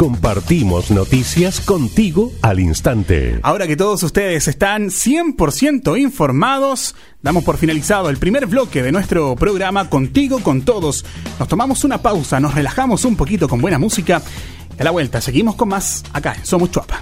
Compartimos 0.02 0.90
noticias 0.90 1.62
contigo 1.62 2.32
al 2.42 2.60
instante. 2.60 3.40
Ahora 3.44 3.68
que 3.68 3.78
todos 3.78 4.02
ustedes 4.02 4.48
están 4.48 4.88
100% 4.88 6.02
informados, 6.02 6.96
damos 7.22 7.44
por 7.44 7.58
finalizado 7.58 8.10
el 8.10 8.18
primer 8.18 8.48
bloque 8.48 8.82
de 8.82 8.92
nuestro 8.92 9.36
programa 9.36 9.92
Contigo 9.92 10.40
con 10.40 10.64
Todos. 10.64 11.06
Nos 11.38 11.48
tomamos 11.48 11.84
una 11.84 12.02
pausa, 12.02 12.40
nos 12.40 12.56
relajamos 12.56 13.06
un 13.06 13.16
poquito 13.16 13.48
con 13.48 13.62
buena 13.62 13.78
música. 13.78 14.24
A 14.80 14.84
la 14.84 14.90
vuelta 14.90 15.22
seguimos 15.22 15.54
con 15.54 15.70
más 15.70 16.04
acá 16.14 16.34
en 16.34 16.48
Somos 16.48 16.72
Chuapa. 16.72 17.00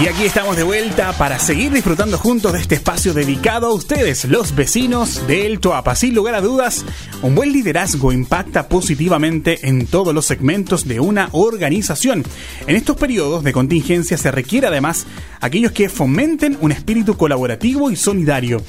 Y 0.00 0.06
aquí 0.06 0.24
estamos 0.26 0.56
de 0.56 0.62
vuelta 0.62 1.12
para 1.14 1.40
seguir 1.40 1.72
disfrutando 1.72 2.18
juntos 2.18 2.52
de 2.52 2.60
este 2.60 2.76
espacio 2.76 3.14
dedicado 3.14 3.66
a 3.66 3.74
ustedes, 3.74 4.26
los 4.26 4.54
vecinos 4.54 5.26
del 5.26 5.58
Toapa. 5.58 5.96
Sin 5.96 6.14
lugar 6.14 6.36
a 6.36 6.40
dudas, 6.40 6.84
un 7.20 7.34
buen 7.34 7.52
liderazgo 7.52 8.12
impacta 8.12 8.68
positivamente 8.68 9.66
en 9.68 9.88
todos 9.88 10.14
los 10.14 10.24
segmentos 10.24 10.86
de 10.86 11.00
una 11.00 11.30
organización. 11.32 12.22
En 12.68 12.76
estos 12.76 12.96
periodos 12.96 13.42
de 13.42 13.52
contingencia 13.52 14.16
se 14.16 14.30
requiere 14.30 14.68
además 14.68 15.04
aquellos 15.40 15.72
que 15.72 15.88
fomenten 15.88 16.56
un 16.60 16.70
espíritu 16.70 17.16
colaborativo 17.16 17.90
y 17.90 17.96
solidario. 17.96 18.62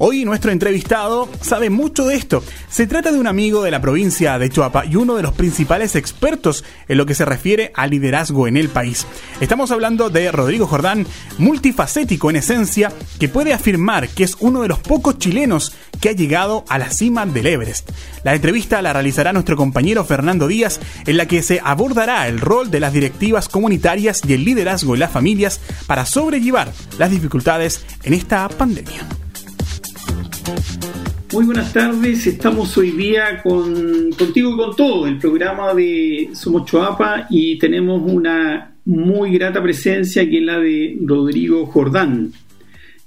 Hoy 0.00 0.24
nuestro 0.24 0.52
entrevistado 0.52 1.28
sabe 1.40 1.70
mucho 1.70 2.06
de 2.06 2.14
esto. 2.14 2.44
Se 2.70 2.86
trata 2.86 3.10
de 3.10 3.18
un 3.18 3.26
amigo 3.26 3.64
de 3.64 3.72
la 3.72 3.80
provincia 3.80 4.38
de 4.38 4.48
Chuapa 4.48 4.86
y 4.86 4.94
uno 4.94 5.16
de 5.16 5.24
los 5.24 5.32
principales 5.32 5.96
expertos 5.96 6.64
en 6.86 6.98
lo 6.98 7.04
que 7.04 7.16
se 7.16 7.24
refiere 7.24 7.72
al 7.74 7.90
liderazgo 7.90 8.46
en 8.46 8.56
el 8.56 8.68
país. 8.68 9.08
Estamos 9.40 9.72
hablando 9.72 10.08
de 10.08 10.30
Rodrigo 10.30 10.68
Jordán, 10.68 11.04
multifacético 11.38 12.30
en 12.30 12.36
esencia, 12.36 12.92
que 13.18 13.28
puede 13.28 13.52
afirmar 13.52 14.08
que 14.08 14.22
es 14.22 14.36
uno 14.38 14.62
de 14.62 14.68
los 14.68 14.78
pocos 14.78 15.18
chilenos 15.18 15.74
que 16.00 16.10
ha 16.10 16.12
llegado 16.12 16.64
a 16.68 16.78
la 16.78 16.92
cima 16.92 17.26
del 17.26 17.48
Everest. 17.48 17.90
La 18.22 18.36
entrevista 18.36 18.80
la 18.82 18.92
realizará 18.92 19.32
nuestro 19.32 19.56
compañero 19.56 20.04
Fernando 20.04 20.46
Díaz, 20.46 20.78
en 21.06 21.16
la 21.16 21.26
que 21.26 21.42
se 21.42 21.60
abordará 21.64 22.28
el 22.28 22.38
rol 22.38 22.70
de 22.70 22.78
las 22.78 22.92
directivas 22.92 23.48
comunitarias 23.48 24.22
y 24.24 24.34
el 24.34 24.44
liderazgo 24.44 24.94
en 24.94 25.00
las 25.00 25.10
familias 25.10 25.60
para 25.88 26.06
sobrellevar 26.06 26.72
las 26.98 27.10
dificultades 27.10 27.84
en 28.04 28.14
esta 28.14 28.48
pandemia. 28.48 29.08
Muy 31.30 31.44
buenas 31.44 31.72
tardes, 31.74 32.26
estamos 32.26 32.76
hoy 32.78 32.90
día 32.92 33.42
con, 33.42 34.10
contigo 34.12 34.54
y 34.54 34.56
con 34.56 34.74
todo, 34.74 35.06
el 35.06 35.18
programa 35.18 35.74
de 35.74 36.30
Somos 36.32 36.64
Choapa 36.68 37.26
y 37.28 37.58
tenemos 37.58 38.02
una 38.02 38.74
muy 38.86 39.32
grata 39.34 39.62
presencia 39.62 40.28
que 40.28 40.38
es 40.38 40.42
la 40.42 40.58
de 40.58 40.96
Rodrigo 41.04 41.66
Jordán. 41.66 42.32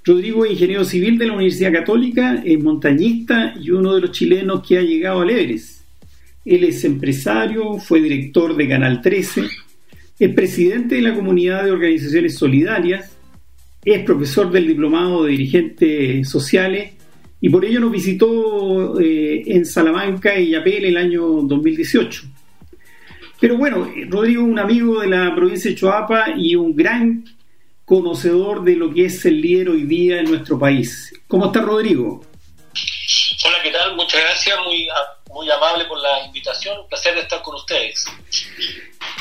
Rodrigo 0.04 0.44
es 0.44 0.52
ingeniero 0.52 0.84
civil 0.84 1.18
de 1.18 1.26
la 1.26 1.32
Universidad 1.32 1.72
Católica, 1.72 2.40
es 2.44 2.62
montañista 2.62 3.54
y 3.60 3.70
uno 3.70 3.96
de 3.96 4.02
los 4.02 4.12
chilenos 4.12 4.66
que 4.66 4.78
ha 4.78 4.82
llegado 4.82 5.22
al 5.22 5.30
Everest. 5.30 5.82
Él 6.44 6.64
es 6.64 6.84
empresario, 6.84 7.78
fue 7.78 8.00
director 8.00 8.56
de 8.56 8.68
Canal 8.68 9.02
13, 9.02 9.42
es 10.20 10.34
presidente 10.34 10.94
de 10.94 11.02
la 11.02 11.14
comunidad 11.14 11.64
de 11.64 11.72
organizaciones 11.72 12.36
solidarias, 12.36 13.10
es 13.84 14.04
profesor 14.04 14.50
del 14.52 14.68
diplomado 14.68 15.24
de 15.24 15.32
dirigentes 15.32 16.28
sociales 16.28 17.01
y 17.44 17.48
por 17.48 17.64
ello 17.64 17.80
nos 17.80 17.90
visitó 17.90 19.00
eh, 19.00 19.42
en 19.46 19.66
Salamanca 19.66 20.38
y 20.38 20.50
Yapel 20.50 20.84
el 20.84 20.96
año 20.96 21.22
2018. 21.42 22.22
Pero 23.40 23.56
bueno, 23.56 23.90
Rodrigo 24.08 24.42
es 24.42 24.48
un 24.48 24.60
amigo 24.60 25.00
de 25.00 25.08
la 25.08 25.34
provincia 25.34 25.68
de 25.68 25.76
Choapa 25.76 26.36
y 26.36 26.54
un 26.54 26.76
gran 26.76 27.24
conocedor 27.84 28.62
de 28.62 28.76
lo 28.76 28.94
que 28.94 29.06
es 29.06 29.24
el 29.26 29.40
líder 29.40 29.70
hoy 29.70 29.82
día 29.82 30.20
en 30.20 30.30
nuestro 30.30 30.56
país. 30.56 31.12
¿Cómo 31.26 31.46
está 31.46 31.62
Rodrigo? 31.62 32.24
Hola, 33.44 33.56
¿qué 33.64 33.72
tal? 33.72 33.96
Muchas 33.96 34.20
gracias, 34.20 34.56
muy, 34.64 34.86
muy 35.32 35.50
amable 35.50 35.84
por 35.86 35.98
la 36.00 36.24
invitación, 36.24 36.78
un 36.80 36.88
placer 36.88 37.14
de 37.14 37.20
estar 37.22 37.42
con 37.42 37.54
ustedes. 37.54 38.06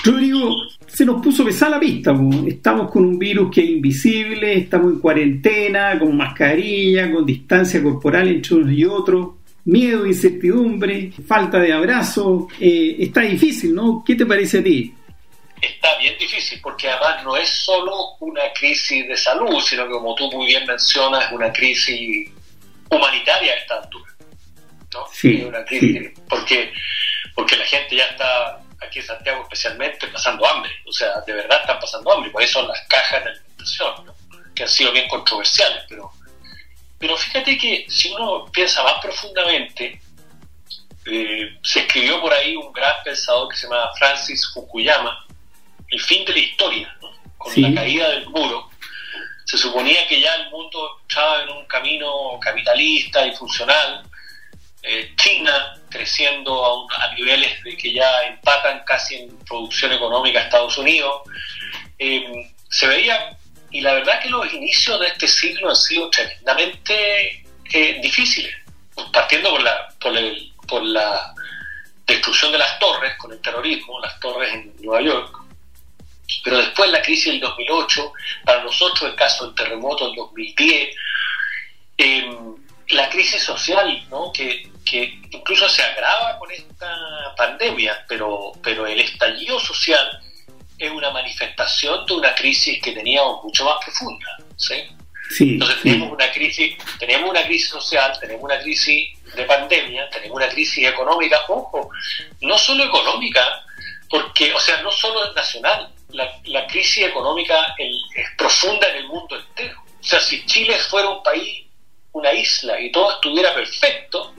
Rodrigo, 0.03 0.55
se 0.87 1.05
nos 1.05 1.21
puso 1.21 1.45
pesada 1.45 1.71
la 1.71 1.79
pista. 1.79 2.13
Estamos 2.47 2.91
con 2.91 3.05
un 3.05 3.19
virus 3.19 3.53
que 3.53 3.61
es 3.61 3.69
invisible, 3.69 4.57
estamos 4.57 4.93
en 4.93 4.99
cuarentena, 4.99 5.97
con 5.97 6.15
mascarilla, 6.15 7.11
con 7.11 7.25
distancia 7.25 7.81
corporal 7.81 8.27
entre 8.27 8.55
unos 8.55 8.71
y 8.71 8.85
otros, 8.85 9.29
miedo, 9.65 10.05
incertidumbre, 10.05 11.11
falta 11.27 11.59
de 11.59 11.73
abrazo. 11.73 12.47
Eh, 12.59 12.97
está 12.99 13.21
difícil, 13.21 13.73
¿no? 13.73 14.03
¿Qué 14.05 14.15
te 14.15 14.25
parece 14.25 14.59
a 14.59 14.63
ti? 14.63 14.93
Está 15.61 15.95
bien 15.99 16.15
difícil 16.17 16.59
porque 16.61 16.89
además 16.89 17.23
no 17.23 17.37
es 17.37 17.47
solo 17.47 18.15
una 18.19 18.41
crisis 18.53 19.07
de 19.07 19.15
salud, 19.15 19.61
sino 19.61 19.85
que 19.85 19.91
como 19.91 20.15
tú 20.15 20.31
muy 20.31 20.47
bien 20.47 20.65
mencionas, 20.65 21.25
es 21.25 21.31
una 21.31 21.53
crisis 21.53 22.31
humanitaria 22.89 23.53
a 23.53 23.55
esta 23.57 23.75
altura. 23.75 24.10
¿No? 24.93 25.05
Sí, 25.11 25.43
una 25.43 25.63
crisis 25.65 26.11
porque, 26.27 26.73
porque 27.35 27.55
la 27.55 27.65
gente 27.65 27.95
ya 27.95 28.05
está 28.05 28.61
aquí 28.81 28.99
en 28.99 29.05
Santiago 29.05 29.43
especialmente, 29.43 30.07
pasando 30.07 30.45
hambre. 30.45 30.71
O 30.85 30.91
sea, 30.91 31.21
de 31.21 31.33
verdad 31.33 31.61
están 31.61 31.79
pasando 31.79 32.11
hambre. 32.11 32.31
Por 32.31 32.41
eso 32.41 32.65
las 32.67 32.81
cajas 32.87 33.23
de 33.23 33.29
alimentación, 33.31 34.13
que 34.55 34.63
han 34.63 34.69
sido 34.69 34.91
bien 34.91 35.07
controversiales. 35.07 35.83
Pero, 35.87 36.11
pero 36.97 37.17
fíjate 37.17 37.57
que 37.57 37.85
si 37.89 38.11
uno 38.11 38.45
piensa 38.51 38.83
más 38.83 38.95
profundamente, 39.01 40.01
eh, 41.05 41.57
se 41.63 41.79
escribió 41.79 42.21
por 42.21 42.33
ahí 42.33 42.55
un 42.55 42.71
gran 42.71 42.95
pensador 43.03 43.49
que 43.49 43.57
se 43.57 43.67
llama 43.67 43.91
Francis 43.97 44.51
Fukuyama, 44.53 45.25
El 45.87 45.99
fin 45.99 46.23
de 46.25 46.33
la 46.33 46.39
historia, 46.39 46.97
con 47.37 47.61
la 47.61 47.73
caída 47.73 48.09
del 48.09 48.27
muro. 48.29 48.69
Se 49.45 49.57
suponía 49.57 50.07
que 50.07 50.21
ya 50.21 50.35
el 50.35 50.49
mundo 50.49 51.01
estaba 51.07 51.43
en 51.43 51.49
un 51.49 51.65
camino 51.65 52.39
capitalista 52.39 53.25
y 53.25 53.35
funcional. 53.35 54.03
Eh, 54.83 55.13
China 55.15 55.75
creciendo 55.89 56.87
a, 56.89 57.13
niveles 57.13 57.63
de 57.63 57.77
que 57.77 57.93
ya 57.93 58.23
empatan 58.23 58.83
casi 58.85 59.15
en 59.15 59.37
producción 59.45 59.91
económica 59.91 60.39
a 60.39 60.43
Estados 60.43 60.77
Unidos. 60.77 61.21
Eh, 61.99 62.51
se 62.69 62.87
veía, 62.87 63.37
y 63.69 63.81
la 63.81 63.93
verdad 63.93 64.19
que 64.21 64.29
los 64.29 64.51
inicios 64.51 64.99
de 64.99 65.07
este 65.07 65.27
siglo 65.27 65.69
han 65.69 65.75
sido 65.75 66.09
tremendamente 66.09 67.43
eh, 67.73 67.99
difíciles, 68.01 68.55
partiendo 69.13 69.51
por 69.51 69.61
la, 69.61 69.89
por, 69.99 70.17
el, 70.17 70.51
por 70.67 70.83
la 70.83 71.33
destrucción 72.07 72.51
de 72.51 72.57
las 72.57 72.79
torres 72.79 73.15
con 73.17 73.31
el 73.31 73.41
terrorismo, 73.41 73.99
las 73.99 74.19
torres 74.19 74.53
en 74.53 74.73
Nueva 74.81 75.01
York, 75.01 75.37
pero 76.43 76.57
después 76.57 76.89
la 76.89 77.01
crisis 77.01 77.33
del 77.33 77.41
2008, 77.41 78.13
para 78.45 78.63
nosotros 78.63 79.11
el 79.11 79.15
caso 79.15 79.45
del 79.45 79.55
terremoto 79.55 80.07
del 80.07 80.15
2010, 80.15 80.95
eh, 81.97 82.37
la 82.89 83.09
crisis 83.09 83.43
social, 83.43 84.07
¿no? 84.09 84.31
que, 84.33 84.70
incluso 85.31 85.69
se 85.69 85.81
agrava 85.83 86.37
con 86.37 86.51
esta 86.51 87.33
pandemia, 87.37 88.05
pero, 88.07 88.51
pero 88.63 88.85
el 88.87 88.99
estallido 88.99 89.59
social 89.59 90.19
es 90.77 90.91
una 90.91 91.11
manifestación 91.11 92.05
de 92.05 92.13
una 92.13 92.33
crisis 92.33 92.81
que 92.81 92.91
teníamos 92.91 93.43
mucho 93.43 93.65
más 93.65 93.83
profunda. 93.83 94.37
¿sí? 94.57 94.83
Entonces 95.39 95.81
tenemos 95.81 96.11
una 96.11 96.31
crisis, 96.31 96.75
tenemos 96.99 97.29
una 97.29 97.43
crisis 97.43 97.69
social, 97.69 98.17
tenemos 98.19 98.43
una 98.43 98.59
crisis 98.59 99.09
de 99.35 99.43
pandemia, 99.45 100.09
tenemos 100.09 100.35
una 100.35 100.49
crisis 100.49 100.87
económica, 100.87 101.39
ojo, 101.47 101.89
no 102.41 102.57
solo 102.57 102.83
económica, 102.83 103.63
porque, 104.09 104.53
o 104.53 104.59
sea, 104.59 104.81
no 104.81 104.91
solo 104.91 105.29
es 105.29 105.35
nacional, 105.35 105.89
la, 106.09 106.67
crisis 106.67 107.05
económica 107.05 107.73
es 107.77 108.25
profunda 108.37 108.87
en 108.89 108.97
el 108.97 109.07
mundo 109.07 109.37
entero. 109.37 109.81
O 109.99 110.03
sea, 110.03 110.19
si 110.19 110.45
Chile 110.45 110.75
fuera 110.77 111.09
un 111.09 111.23
país, 111.23 111.65
una 112.11 112.33
isla, 112.33 112.79
y 112.81 112.91
todo 112.91 113.13
estuviera 113.13 113.53
perfecto, 113.53 114.33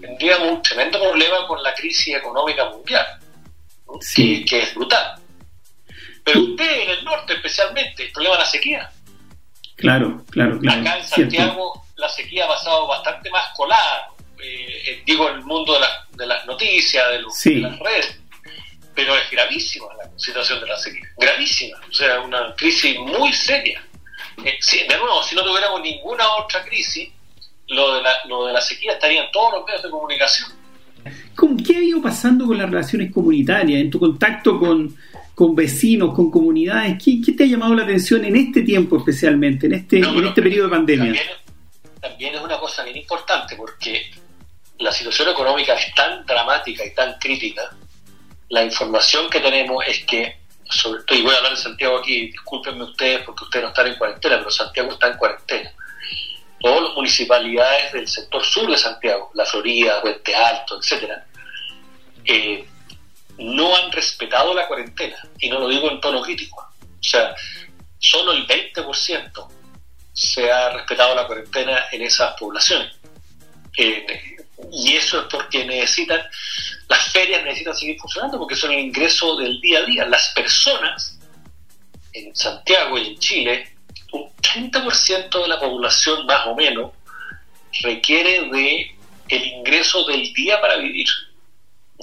tendríamos 0.00 0.48
un 0.48 0.62
tremendo 0.62 1.00
problema 1.00 1.46
con 1.46 1.62
la 1.62 1.74
crisis 1.74 2.16
económica 2.16 2.68
mundial, 2.70 3.06
que, 4.14 4.62
es 4.62 4.74
brutal. 4.74 5.14
Pero 6.24 6.40
usted 6.40 6.82
en 6.82 6.90
el 6.90 7.04
norte 7.04 7.34
especialmente, 7.34 8.04
el 8.04 8.12
problema 8.12 8.36
de 8.36 8.42
la 8.42 8.48
sequía. 8.48 8.90
Claro, 9.76 10.24
claro, 10.30 10.58
claro. 10.58 10.80
Acá 10.80 10.98
en 10.98 11.04
Santiago 11.04 11.84
la 11.96 12.08
sequía 12.08 12.44
ha 12.44 12.48
pasado 12.48 12.86
bastante 12.86 13.30
más 13.30 13.48
colada, 13.56 14.08
eh, 14.42 15.02
digo, 15.04 15.28
en 15.28 15.36
el 15.36 15.44
mundo 15.44 15.78
de, 15.78 15.86
de 16.16 16.26
las 16.26 16.46
noticias, 16.46 17.10
de, 17.10 17.22
los, 17.22 17.42
de 17.42 17.56
las 17.56 17.78
redes 17.78 18.18
pero 18.98 19.16
es 19.16 19.30
gravísima 19.30 19.86
la 19.96 20.10
situación 20.18 20.60
de 20.60 20.66
la 20.66 20.76
sequía, 20.76 21.08
gravísima, 21.16 21.78
o 21.88 21.92
sea, 21.92 22.18
una 22.18 22.52
crisis 22.56 22.98
muy 22.98 23.32
seria. 23.32 23.80
Eh, 24.44 24.58
de 24.88 24.98
nuevo, 24.98 25.22
si 25.22 25.36
no 25.36 25.44
tuviéramos 25.44 25.80
ninguna 25.82 26.28
otra 26.34 26.64
crisis, 26.64 27.08
lo 27.68 27.94
de, 27.94 28.02
la, 28.02 28.10
lo 28.26 28.46
de 28.46 28.52
la 28.52 28.60
sequía 28.60 28.92
estaría 28.92 29.24
en 29.24 29.30
todos 29.30 29.54
los 29.54 29.66
medios 29.66 29.82
de 29.82 29.90
comunicación. 29.90 30.50
¿Qué 31.66 31.76
ha 31.76 31.82
ido 31.82 32.02
pasando 32.02 32.46
con 32.46 32.58
las 32.58 32.68
relaciones 32.68 33.12
comunitarias, 33.12 33.80
en 33.80 33.90
tu 33.90 33.98
contacto 33.98 34.58
con, 34.58 34.96
con 35.34 35.54
vecinos, 35.54 36.14
con 36.14 36.30
comunidades? 36.30 36.96
¿Qué, 37.02 37.20
¿Qué, 37.24 37.32
te 37.32 37.44
ha 37.44 37.46
llamado 37.46 37.74
la 37.74 37.84
atención 37.84 38.24
en 38.24 38.36
este 38.36 38.62
tiempo 38.62 38.98
especialmente, 38.98 39.66
en 39.66 39.74
este, 39.74 39.98
en 39.98 40.24
este 40.26 40.42
periodo 40.42 40.68
de 40.68 40.76
pandemia? 40.76 41.06
También, 41.06 41.26
también 42.00 42.34
es 42.34 42.40
una 42.40 42.58
cosa 42.58 42.82
bien 42.84 42.96
importante 42.96 43.54
porque 43.56 44.10
la 44.78 44.92
situación 44.92 45.28
económica 45.28 45.74
es 45.74 45.94
tan 45.94 46.26
dramática 46.26 46.84
y 46.84 46.94
tan 46.94 47.18
crítica 47.18 47.70
la 48.48 48.64
información 48.64 49.28
que 49.28 49.40
tenemos 49.40 49.84
es 49.86 50.04
que, 50.04 50.38
sobre 50.64 51.02
todo, 51.02 51.18
y 51.18 51.22
voy 51.22 51.34
a 51.34 51.36
hablar 51.36 51.52
de 51.52 51.58
Santiago 51.58 51.98
aquí, 51.98 52.28
discúlpenme 52.28 52.84
ustedes 52.84 53.22
porque 53.24 53.44
ustedes 53.44 53.62
no 53.64 53.68
están 53.68 53.86
en 53.88 53.94
cuarentena, 53.96 54.38
pero 54.38 54.50
Santiago 54.50 54.92
está 54.92 55.08
en 55.08 55.18
cuarentena. 55.18 55.70
Todas 56.60 56.82
las 56.82 56.94
municipalidades 56.94 57.92
del 57.92 58.08
sector 58.08 58.44
sur 58.44 58.70
de 58.70 58.76
Santiago, 58.76 59.30
La 59.34 59.44
Florida, 59.44 60.00
Puente 60.02 60.34
Alto, 60.34 60.78
etcétera, 60.78 61.24
eh, 62.24 62.66
no 63.38 63.76
han 63.76 63.92
respetado 63.92 64.52
la 64.54 64.66
cuarentena, 64.66 65.16
y 65.38 65.48
no 65.48 65.60
lo 65.60 65.68
digo 65.68 65.90
en 65.90 66.00
tono 66.00 66.20
crítico. 66.20 66.60
O 66.60 67.02
sea, 67.02 67.34
solo 67.98 68.32
el 68.32 68.46
20% 68.46 69.48
se 70.12 70.50
ha 70.50 70.70
respetado 70.70 71.14
la 71.14 71.26
cuarentena 71.26 71.84
en 71.92 72.02
esas 72.02 72.34
poblaciones. 72.34 72.92
Eh, 73.76 74.36
y 74.72 74.94
eso 74.94 75.20
es 75.20 75.26
porque 75.30 75.64
necesitan, 75.64 76.20
las 76.88 77.12
ferias 77.12 77.44
necesitan 77.44 77.76
seguir 77.76 77.98
funcionando 78.00 78.38
porque 78.38 78.56
son 78.56 78.72
el 78.72 78.80
ingreso 78.80 79.36
del 79.36 79.60
día 79.60 79.78
a 79.78 79.82
día. 79.84 80.04
Las 80.06 80.30
personas 80.30 81.18
en 82.12 82.34
Santiago 82.34 82.98
y 82.98 83.08
en 83.08 83.18
Chile, 83.18 83.76
un 84.12 84.30
30% 84.36 85.42
de 85.42 85.48
la 85.48 85.58
población 85.58 86.26
más 86.26 86.46
o 86.46 86.54
menos 86.54 86.92
requiere 87.82 88.48
de 88.50 88.94
el 89.28 89.46
ingreso 89.46 90.04
del 90.04 90.32
día 90.32 90.60
para 90.60 90.76
vivir, 90.76 91.06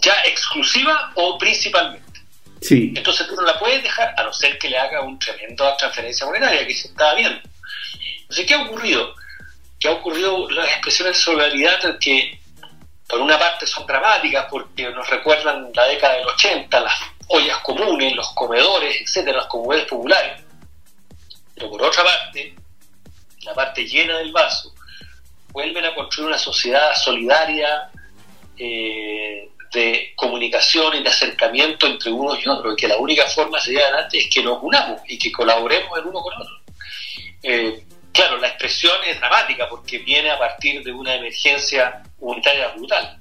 ya 0.04 0.14
exclusiva 0.26 1.12
o 1.16 1.38
principalmente. 1.38 2.22
Sí. 2.62 2.94
Entonces 2.96 3.28
tú 3.28 3.36
no 3.36 3.42
la 3.42 3.60
puedes 3.60 3.84
dejar 3.84 4.14
a 4.18 4.24
no 4.24 4.34
ser 4.34 4.58
que 4.58 4.70
le 4.70 4.78
haga 4.78 5.02
un 5.02 5.18
tremendo 5.20 5.76
transferencia 5.78 6.26
monetaria, 6.26 6.68
que 6.68 6.74
se 6.74 6.88
está 6.88 7.16
viendo. 7.16 7.40
Entonces, 8.22 8.46
¿qué 8.46 8.54
ha 8.54 8.62
ocurrido? 8.64 9.14
¿Qué 9.80 9.88
ha 9.88 9.92
ocurrido 9.92 10.50
las 10.52 10.68
expresiones 10.70 11.18
de 11.18 11.24
solidaridad 11.24 12.00
que 12.00 12.40
por 13.08 13.22
una 13.22 13.38
parte 13.38 13.68
son 13.68 13.86
dramáticas 13.86 14.48
porque 14.50 14.90
nos 14.90 15.08
recuerdan 15.10 15.72
la 15.74 15.86
década 15.86 16.16
del 16.16 16.28
80, 16.28 16.80
las 16.80 17.00
ollas 17.28 17.60
comunes, 17.60 18.16
los 18.16 18.30
comedores, 18.34 19.02
etcétera, 19.02 19.38
los 19.38 19.48
comedores 19.48 19.86
populares. 19.86 20.42
Pero 21.56 21.70
por 21.72 21.82
otra 21.82 22.04
parte, 22.04 22.54
la 23.44 23.54
parte 23.54 23.86
llena 23.86 24.18
del 24.18 24.32
vaso, 24.32 24.74
vuelven 25.50 25.86
a 25.86 25.96
construir 25.96 26.28
una 26.28 26.38
sociedad 26.38 26.94
solidaria 26.96 27.90
eh, 28.58 29.50
de 29.74 30.14
comunicación 30.16 30.96
y 30.96 31.04
de 31.04 31.10
acercamiento 31.10 31.88
entre 31.88 32.12
unos 32.12 32.44
y 32.44 32.48
otros, 32.48 32.74
y 32.74 32.76
que 32.76 32.88
la 32.88 32.98
única 32.98 33.26
forma 33.28 33.60
de 33.60 33.72
llegar 33.72 33.94
adelante 33.94 34.18
es 34.18 34.30
que 34.30 34.44
nos 34.44 34.62
unamos 34.62 35.02
y 35.08 35.18
que 35.18 35.32
colaboremos 35.32 35.98
el 35.98 36.06
uno 36.06 36.22
con 36.22 36.34
el 36.34 36.42
otro. 36.42 36.56
Eh, 37.44 37.84
claro, 38.12 38.38
la 38.38 38.48
expresión 38.48 38.96
es 39.08 39.20
dramática 39.20 39.70
porque 39.70 40.00
viene 40.00 40.30
a 40.30 40.40
partir 40.40 40.84
de 40.84 40.92
una 40.92 41.16
emergencia 41.16 42.04
unitaria 42.20 42.70
brutal, 42.70 43.20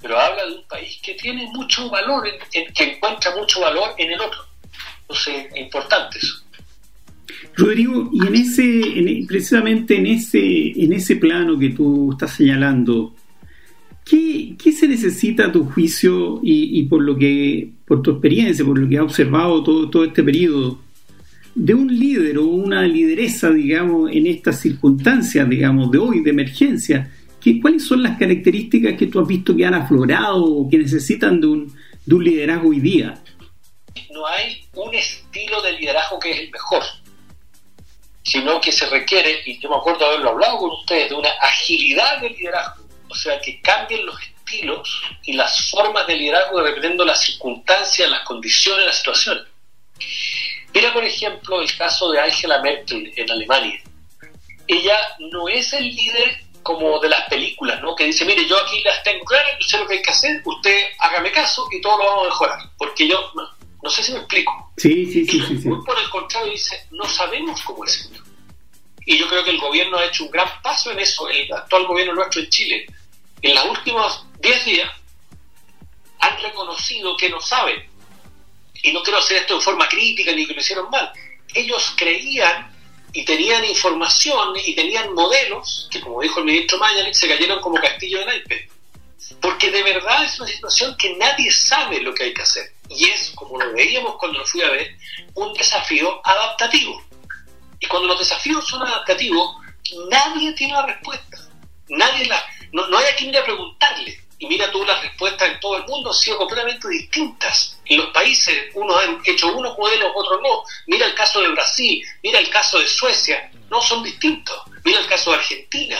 pero 0.00 0.18
habla 0.18 0.44
de 0.46 0.52
un 0.52 0.68
país 0.68 0.98
que 1.02 1.14
tiene 1.14 1.46
mucho 1.46 1.88
valor, 1.88 2.26
que 2.50 2.84
encuentra 2.84 3.34
mucho 3.36 3.60
valor 3.60 3.94
en 3.96 4.10
el 4.12 4.20
otro. 4.20 4.46
Entonces, 5.02 5.46
es 5.52 5.56
importante 5.56 6.18
eso. 6.18 6.42
Rodrigo, 7.56 8.10
y 8.12 8.26
en 8.26 8.34
ese, 8.34 9.24
precisamente 9.26 9.96
en 9.96 10.06
ese, 10.06 10.82
en 10.82 10.92
ese 10.92 11.16
plano 11.16 11.58
que 11.58 11.70
tú 11.70 12.12
estás 12.12 12.34
señalando, 12.34 13.14
¿qué, 14.04 14.56
se 14.72 14.88
necesita 14.88 15.46
a 15.46 15.52
tu 15.52 15.64
juicio 15.64 16.40
y, 16.42 16.82
por 16.84 17.02
lo 17.02 17.16
que, 17.16 17.70
por 17.86 18.02
tu 18.02 18.12
experiencia, 18.12 18.64
por 18.64 18.78
lo 18.78 18.88
que 18.88 18.98
has 18.98 19.04
observado 19.04 19.62
todo, 19.62 19.90
todo 19.90 20.04
este 20.04 20.22
periodo, 20.22 20.80
de 21.54 21.74
un 21.74 21.88
líder 21.98 22.38
o 22.38 22.46
una 22.46 22.82
lideresa, 22.82 23.50
digamos, 23.50 24.10
en 24.12 24.26
estas 24.26 24.60
circunstancias, 24.60 25.48
digamos, 25.48 25.90
de 25.90 25.98
hoy, 25.98 26.20
de 26.20 26.30
emergencia? 26.30 27.10
¿Cuáles 27.62 27.84
son 27.84 28.02
las 28.02 28.18
características 28.18 28.94
que 28.94 29.06
tú 29.06 29.18
has 29.20 29.26
visto 29.26 29.56
que 29.56 29.64
han 29.64 29.74
aflorado 29.74 30.44
o 30.44 30.68
que 30.68 30.78
necesitan 30.78 31.40
de 31.40 31.46
un, 31.46 31.72
de 32.04 32.14
un 32.14 32.24
liderazgo 32.24 32.68
hoy 32.68 32.80
día? 32.80 33.14
No 34.12 34.26
hay 34.26 34.62
un 34.74 34.94
estilo 34.94 35.62
de 35.62 35.72
liderazgo 35.78 36.18
que 36.18 36.30
es 36.32 36.40
el 36.40 36.50
mejor, 36.50 36.82
sino 38.22 38.60
que 38.60 38.72
se 38.72 38.86
requiere, 38.86 39.42
y 39.44 39.58
yo 39.58 39.70
me 39.70 39.76
acuerdo 39.76 40.06
haberlo 40.06 40.30
hablado 40.30 40.58
con 40.58 40.70
ustedes, 40.70 41.10
de 41.10 41.14
una 41.14 41.30
agilidad 41.40 42.18
de 42.18 42.30
liderazgo, 42.30 42.84
o 43.08 43.14
sea, 43.14 43.40
que 43.40 43.60
cambien 43.60 44.06
los 44.06 44.20
estilos 44.20 45.02
y 45.24 45.32
las 45.32 45.70
formas 45.70 46.06
de 46.06 46.16
liderazgo 46.16 46.62
dependiendo 46.62 47.04
de 47.04 47.10
las 47.10 47.20
circunstancias, 47.20 48.08
las 48.08 48.24
condiciones, 48.24 48.86
las 48.86 48.98
situaciones. 48.98 49.44
Mira, 50.72 50.92
por 50.92 51.04
ejemplo, 51.04 51.60
el 51.60 51.76
caso 51.76 52.10
de 52.10 52.20
Angela 52.20 52.60
Merkel 52.62 53.12
en 53.16 53.30
Alemania. 53.30 53.80
Ella 54.68 55.16
no 55.18 55.48
es 55.48 55.72
el 55.72 55.88
líder 55.88 56.44
como 56.62 57.00
de 57.00 57.08
las 57.08 57.22
películas, 57.28 57.80
¿no? 57.80 57.96
Que 57.96 58.04
dice, 58.04 58.24
mire, 58.24 58.46
yo 58.46 58.56
aquí 58.58 58.80
las 58.82 59.02
tengo 59.02 59.24
claras, 59.24 59.52
yo 59.60 59.66
sé 59.66 59.78
lo 59.78 59.86
que 59.86 59.94
hay 59.94 60.02
que 60.02 60.10
hacer, 60.10 60.40
usted 60.44 60.84
hágame 60.98 61.32
caso 61.32 61.66
y 61.72 61.80
todo 61.80 61.98
lo 61.98 62.04
vamos 62.04 62.22
a 62.22 62.28
mejorar. 62.28 62.58
Porque 62.78 63.08
yo, 63.08 63.32
no, 63.34 63.48
sé 63.88 64.02
si 64.02 64.12
me 64.12 64.18
explico. 64.18 64.72
Sí, 64.76 65.06
sí, 65.06 65.26
sí. 65.26 65.40
sí, 65.62 65.68
Por 65.68 65.98
el 65.98 66.10
contrario, 66.10 66.52
dice, 66.52 66.86
no 66.90 67.06
sabemos 67.06 67.62
cómo 67.62 67.84
es 67.84 68.00
esto. 68.00 68.20
Y 69.06 69.16
yo 69.16 69.28
creo 69.28 69.42
que 69.42 69.50
el 69.50 69.60
gobierno 69.60 69.96
ha 69.96 70.04
hecho 70.04 70.24
un 70.24 70.30
gran 70.30 70.48
paso 70.62 70.90
en 70.90 70.98
eso, 70.98 71.28
el 71.28 71.50
actual 71.52 71.86
gobierno 71.86 72.14
nuestro 72.14 72.42
en 72.42 72.50
Chile. 72.50 72.86
En 73.42 73.54
los 73.54 73.64
últimos 73.66 74.26
10 74.40 74.64
días 74.66 74.90
han 76.18 76.42
reconocido 76.42 77.16
que 77.16 77.30
no 77.30 77.40
saben. 77.40 77.82
Y 78.82 78.92
no 78.92 79.02
quiero 79.02 79.18
hacer 79.18 79.38
esto 79.38 79.56
de 79.56 79.62
forma 79.62 79.88
crítica 79.88 80.32
ni 80.32 80.46
que 80.46 80.54
lo 80.54 80.60
hicieron 80.60 80.90
mal. 80.90 81.10
Ellos 81.54 81.94
creían 81.96 82.70
y 83.12 83.24
tenían 83.24 83.64
información 83.64 84.54
y 84.64 84.74
tenían 84.74 85.12
modelos 85.14 85.88
que, 85.90 86.00
como 86.00 86.20
dijo 86.20 86.40
el 86.40 86.46
ministro 86.46 86.78
Mañalich, 86.78 87.14
se 87.14 87.28
cayeron 87.28 87.60
como 87.60 87.80
castillo 87.80 88.18
de 88.20 88.26
naipes. 88.26 88.70
Porque 89.40 89.70
de 89.70 89.82
verdad 89.82 90.24
es 90.24 90.38
una 90.40 90.48
situación 90.48 90.96
que 90.96 91.16
nadie 91.16 91.50
sabe 91.52 92.00
lo 92.00 92.14
que 92.14 92.24
hay 92.24 92.34
que 92.34 92.42
hacer. 92.42 92.72
Y 92.88 93.04
es, 93.04 93.30
como 93.34 93.58
lo 93.58 93.72
veíamos 93.72 94.16
cuando 94.16 94.38
lo 94.38 94.46
fui 94.46 94.62
a 94.62 94.70
ver, 94.70 94.96
un 95.34 95.52
desafío 95.54 96.20
adaptativo. 96.24 97.02
Y 97.78 97.86
cuando 97.86 98.08
los 98.08 98.18
desafíos 98.18 98.66
son 98.66 98.82
adaptativos, 98.82 99.56
nadie 100.08 100.52
tiene 100.52 100.74
la 100.74 100.86
respuesta. 100.86 101.38
Nadie 101.88 102.26
la, 102.26 102.44
no, 102.72 102.98
hay 102.98 103.06
a 103.06 103.16
quien 103.16 103.30
ir 103.30 103.38
a 103.38 103.44
preguntarle. 103.44 104.20
y 104.38 104.46
mira 104.46 104.70
tú 104.70 104.82
las 104.84 105.02
respuestas 105.02 105.50
en 105.50 105.60
todo 105.60 105.76
el 105.76 105.84
mundo 105.84 106.10
han 106.10 106.16
sido 106.16 106.38
completamente 106.38 106.88
distintas. 106.88 107.78
En 107.84 107.98
los 107.98 108.10
países, 108.10 108.70
unos 108.74 109.02
han 109.02 109.20
hecho 109.24 109.54
unos 109.54 109.76
modelos, 109.76 110.12
otros 110.14 110.40
no. 110.42 110.62
Mira 110.86 111.06
el 111.06 111.14
caso 111.14 111.40
de 111.40 111.48
Brasil, 111.48 112.02
mira 112.22 112.38
el 112.38 112.48
caso 112.48 112.78
de 112.78 112.86
Suecia, 112.86 113.50
no 113.68 113.82
son 113.82 114.02
distintos. 114.02 114.56
Mira 114.84 115.00
el 115.00 115.06
caso 115.06 115.30
de 115.30 115.36
Argentina, 115.36 115.98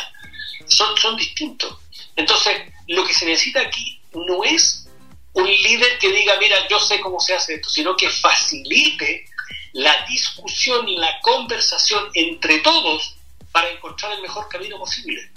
son, 0.66 0.96
son 0.96 1.16
distintos. 1.16 1.76
Entonces, 2.16 2.62
lo 2.90 3.04
que 3.04 3.14
se 3.14 3.24
necesita 3.24 3.60
aquí 3.60 4.00
no 4.12 4.42
es 4.42 4.88
un 5.32 5.46
líder 5.46 5.98
que 5.98 6.10
diga, 6.10 6.36
mira, 6.40 6.56
yo 6.68 6.80
sé 6.80 7.00
cómo 7.00 7.20
se 7.20 7.34
hace 7.34 7.54
esto, 7.54 7.68
sino 7.68 7.96
que 7.96 8.10
facilite 8.10 9.24
la 9.72 10.04
discusión 10.06 10.88
y 10.88 10.96
la 10.96 11.20
conversación 11.20 12.10
entre 12.14 12.58
todos 12.58 13.14
para 13.52 13.70
encontrar 13.70 14.12
el 14.12 14.22
mejor 14.22 14.48
camino 14.48 14.76
posible. 14.78 15.30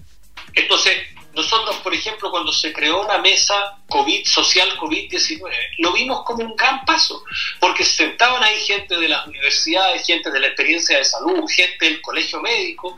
Entonces, 0.56 0.98
nosotros, 1.36 1.76
por 1.78 1.94
ejemplo, 1.94 2.32
cuando 2.32 2.52
se 2.52 2.74
creó 2.74 3.02
una 3.02 3.20
mesa 3.20 3.78
COVID, 3.88 4.26
social 4.26 4.76
COVID-19, 4.78 5.42
lo 5.78 5.94
vimos 5.94 6.24
como 6.26 6.44
un 6.44 6.56
gran 6.56 6.84
paso, 6.86 7.24
porque 7.60 7.84
se 7.84 8.08
sentaban 8.08 8.44
ahí 8.44 8.60
gente 8.62 8.98
de 8.98 9.08
las 9.08 9.28
universidades, 9.28 10.06
gente 10.06 10.32
de 10.32 10.39
la 10.39 10.48
experiencia 10.48 10.98
de 10.98 11.06
salud, 11.06 11.48
gente 11.48 11.86
del 11.86 12.02
colegio 12.02 12.42
médico, 12.42 12.98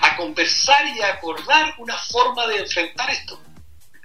a 0.00 0.16
conversar 0.16 0.86
y 0.96 1.00
a 1.02 1.14
acordar 1.14 1.74
una 1.78 1.96
forma 1.96 2.46
de 2.46 2.58
enfrentar 2.58 3.10
esto. 3.10 3.40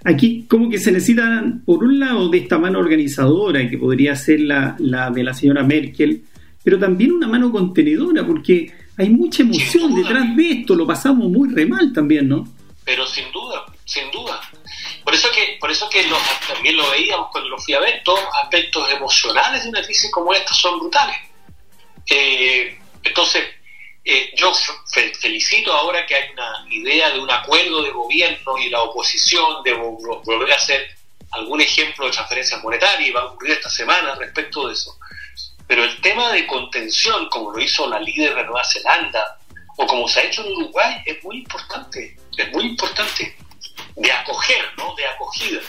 Aquí 0.04 0.46
como 0.48 0.68
que 0.68 0.78
se 0.78 0.90
necesita, 0.90 1.44
por 1.64 1.84
un 1.84 2.00
lado, 2.00 2.28
de 2.28 2.38
esta 2.38 2.58
mano 2.58 2.78
organizadora, 2.78 3.68
que 3.68 3.78
podría 3.78 4.16
ser 4.16 4.40
la, 4.40 4.74
la 4.78 5.10
de 5.10 5.22
la 5.22 5.32
señora 5.32 5.62
Merkel, 5.62 6.24
pero 6.64 6.78
también 6.78 7.12
una 7.12 7.28
mano 7.28 7.52
contenedora, 7.52 8.26
porque 8.26 8.72
hay 8.96 9.10
mucha 9.10 9.42
emoción 9.42 9.94
detrás 9.94 10.36
de 10.36 10.50
esto, 10.50 10.74
lo 10.74 10.86
pasamos 10.86 11.28
muy 11.30 11.48
re 11.50 11.66
mal 11.66 11.92
también, 11.92 12.28
¿no? 12.28 12.46
Pero 12.84 13.06
sin 13.06 13.30
duda, 13.32 13.64
sin 13.84 14.10
duda. 14.10 14.40
Por 15.04 15.14
eso 15.14 15.28
que, 15.34 15.56
por 15.60 15.70
eso 15.70 15.88
que 15.88 16.04
también 16.52 16.76
lo 16.76 16.90
veíamos 16.90 17.28
cuando 17.30 17.50
lo 17.50 17.58
fui 17.58 17.74
a 17.74 17.80
ver, 17.80 18.02
todos 18.04 18.20
los 18.22 18.34
aspectos 18.42 18.90
emocionales 18.92 19.64
de 19.64 19.70
una 19.70 19.82
crisis 19.82 20.10
como 20.10 20.32
esta 20.32 20.52
son 20.52 20.78
brutales. 20.78 21.16
Eh, 22.08 22.78
entonces, 23.02 23.42
eh, 24.04 24.32
yo 24.36 24.52
felicito 25.20 25.72
ahora 25.72 26.04
que 26.06 26.14
hay 26.14 26.32
una 26.32 26.66
idea 26.70 27.10
de 27.10 27.20
un 27.20 27.30
acuerdo 27.30 27.82
de 27.82 27.90
gobierno 27.90 28.58
y 28.58 28.68
la 28.68 28.82
oposición 28.82 29.62
de 29.62 29.74
volver 29.74 30.52
a 30.52 30.56
hacer 30.56 30.90
algún 31.30 31.60
ejemplo 31.60 32.06
de 32.06 32.12
transferencias 32.12 32.62
monetarias 32.62 33.08
y 33.08 33.12
va 33.12 33.20
a 33.20 33.26
ocurrir 33.26 33.52
esta 33.52 33.70
semana 33.70 34.14
respecto 34.16 34.66
de 34.66 34.74
eso. 34.74 34.98
Pero 35.68 35.84
el 35.84 36.00
tema 36.00 36.32
de 36.32 36.46
contención, 36.46 37.28
como 37.30 37.52
lo 37.52 37.60
hizo 37.60 37.88
la 37.88 38.00
líder 38.00 38.34
de 38.34 38.44
Nueva 38.44 38.64
Zelanda 38.64 39.38
o 39.76 39.86
como 39.86 40.08
se 40.08 40.20
ha 40.20 40.24
hecho 40.24 40.44
en 40.44 40.52
Uruguay, 40.52 40.96
es 41.06 41.22
muy 41.22 41.38
importante, 41.38 42.16
es 42.36 42.52
muy 42.52 42.64
importante 42.64 43.36
de 43.96 44.12
acoger, 44.12 44.64
¿no? 44.76 44.94
De 44.96 45.06
acogida. 45.06 45.60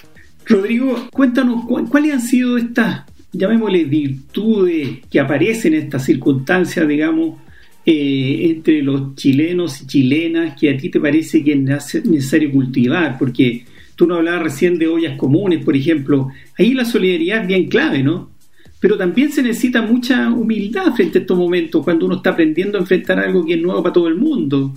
Rodrigo, 0.45 1.07
cuéntanos 1.11 1.65
cuáles 1.89 2.13
han 2.13 2.21
sido 2.21 2.57
estas, 2.57 3.03
llamémosle, 3.31 3.83
virtudes 3.85 4.99
que 5.09 5.19
aparecen 5.19 5.75
en 5.75 5.83
estas 5.83 6.03
circunstancias, 6.03 6.85
digamos, 6.87 7.42
eh, 7.85 8.47
entre 8.49 8.81
los 8.81 9.15
chilenos 9.15 9.81
y 9.81 9.87
chilenas 9.87 10.59
que 10.59 10.69
a 10.69 10.77
ti 10.77 10.89
te 10.89 10.99
parece 10.99 11.43
que 11.43 11.51
es 11.51 12.05
necesario 12.05 12.51
cultivar, 12.51 13.17
porque 13.17 13.65
tú 13.95 14.07
no 14.07 14.15
hablabas 14.15 14.43
recién 14.43 14.77
de 14.77 14.87
ollas 14.87 15.17
comunes, 15.17 15.63
por 15.63 15.75
ejemplo, 15.75 16.29
ahí 16.57 16.73
la 16.73 16.85
solidaridad 16.85 17.41
es 17.41 17.47
bien 17.47 17.67
clave, 17.67 18.01
¿no? 18.01 18.31
Pero 18.79 18.97
también 18.97 19.31
se 19.31 19.43
necesita 19.43 19.81
mucha 19.81 20.29
humildad 20.31 20.93
frente 20.95 21.19
a 21.19 21.21
estos 21.21 21.37
momentos, 21.37 21.83
cuando 21.83 22.05
uno 22.05 22.15
está 22.15 22.31
aprendiendo 22.31 22.77
a 22.77 22.81
enfrentar 22.81 23.19
algo 23.19 23.45
que 23.45 23.55
es 23.55 23.61
nuevo 23.61 23.83
para 23.83 23.93
todo 23.93 24.07
el 24.07 24.15
mundo. 24.15 24.73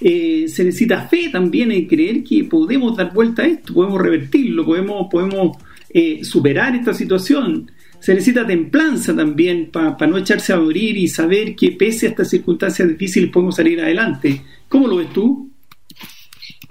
Eh, 0.00 0.46
se 0.48 0.64
necesita 0.64 1.08
fe 1.08 1.28
también 1.30 1.72
en 1.72 1.86
creer 1.86 2.22
que 2.22 2.44
podemos 2.44 2.96
dar 2.96 3.12
vuelta 3.12 3.42
a 3.42 3.46
esto, 3.46 3.74
podemos 3.74 4.00
revertirlo, 4.00 4.64
podemos, 4.64 5.08
podemos 5.10 5.56
eh, 5.90 6.24
superar 6.24 6.76
esta 6.76 6.94
situación 6.94 7.70
se 8.00 8.14
necesita 8.14 8.46
templanza 8.46 9.14
también 9.14 9.70
para 9.70 10.06
no 10.06 10.18
echarse 10.18 10.52
a 10.52 10.56
morir 10.56 10.96
y 10.96 11.08
saber 11.08 11.56
que 11.56 11.72
pese 11.72 12.06
a 12.06 12.10
estas 12.10 12.30
circunstancias 12.30 12.88
difíciles 12.88 13.30
podemos 13.30 13.56
salir 13.56 13.80
adelante. 13.80 14.44
¿Cómo 14.68 14.86
lo 14.86 14.96
ves 14.96 15.12
tú? 15.12 15.50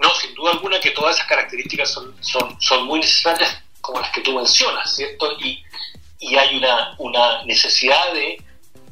No, 0.00 0.10
sin 0.14 0.34
duda 0.34 0.52
alguna 0.52 0.80
que 0.80 0.90
todas 0.90 1.16
esas 1.16 1.28
características 1.28 1.92
son, 1.92 2.14
son, 2.20 2.60
son 2.60 2.86
muy 2.86 3.00
necesarias 3.00 3.62
como 3.80 4.00
las 4.00 4.10
que 4.10 4.20
tú 4.20 4.34
mencionas, 4.34 4.94
¿cierto? 4.94 5.36
Y, 5.40 5.62
y 6.20 6.36
hay 6.36 6.56
una, 6.56 6.94
una 6.98 7.44
necesidad 7.44 8.12
de, 8.12 8.42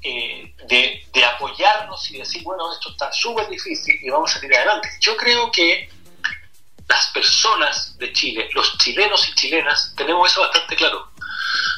eh, 0.02 0.54
de, 0.68 1.06
de, 1.12 1.24
apoyarnos 1.24 2.10
y 2.10 2.18
decir, 2.18 2.42
bueno, 2.42 2.72
esto 2.72 2.90
está 2.90 3.12
súper 3.12 3.48
difícil 3.48 3.98
y 4.02 4.10
vamos 4.10 4.30
a 4.30 4.34
salir 4.34 4.54
adelante. 4.56 4.88
Yo 5.00 5.16
creo 5.16 5.50
que 5.50 5.88
las 6.88 7.06
personas 7.12 7.96
de 7.98 8.12
Chile, 8.12 8.48
los 8.54 8.76
chilenos 8.78 9.28
y 9.28 9.34
chilenas, 9.34 9.94
tenemos 9.96 10.30
eso 10.30 10.42
bastante 10.42 10.76
claro 10.76 11.15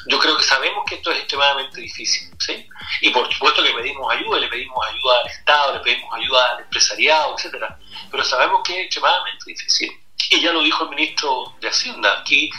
yo 0.06 0.18
creo 0.18 0.36
que 0.36 0.44
sabemos 0.44 0.84
que 0.86 0.96
esto 0.96 1.10
es 1.10 1.18
extremadamente 1.18 1.80
difícil, 1.80 2.30
¿sí? 2.38 2.66
Y 3.00 3.10
por 3.10 3.32
supuesto 3.32 3.62
que 3.62 3.72
pedimos 3.72 4.12
ayuda, 4.12 4.38
le 4.38 4.48
pedimos 4.48 4.78
ayuda 4.86 5.20
al 5.20 5.26
Estado, 5.28 5.74
le 5.74 5.80
pedimos 5.80 6.14
ayuda 6.14 6.52
al 6.52 6.60
empresariado, 6.60 7.34
etcétera, 7.36 7.78
pero 8.10 8.24
sabemos 8.24 8.62
que 8.64 8.74
es 8.74 8.84
extremadamente 8.86 9.44
difícil. 9.46 9.90
Y 10.30 10.40
ya 10.40 10.52
lo 10.52 10.62
dijo 10.62 10.84
el 10.84 10.90
ministro 10.90 11.54
de 11.60 11.68
Hacienda, 11.68 12.18
aquí 12.20 12.50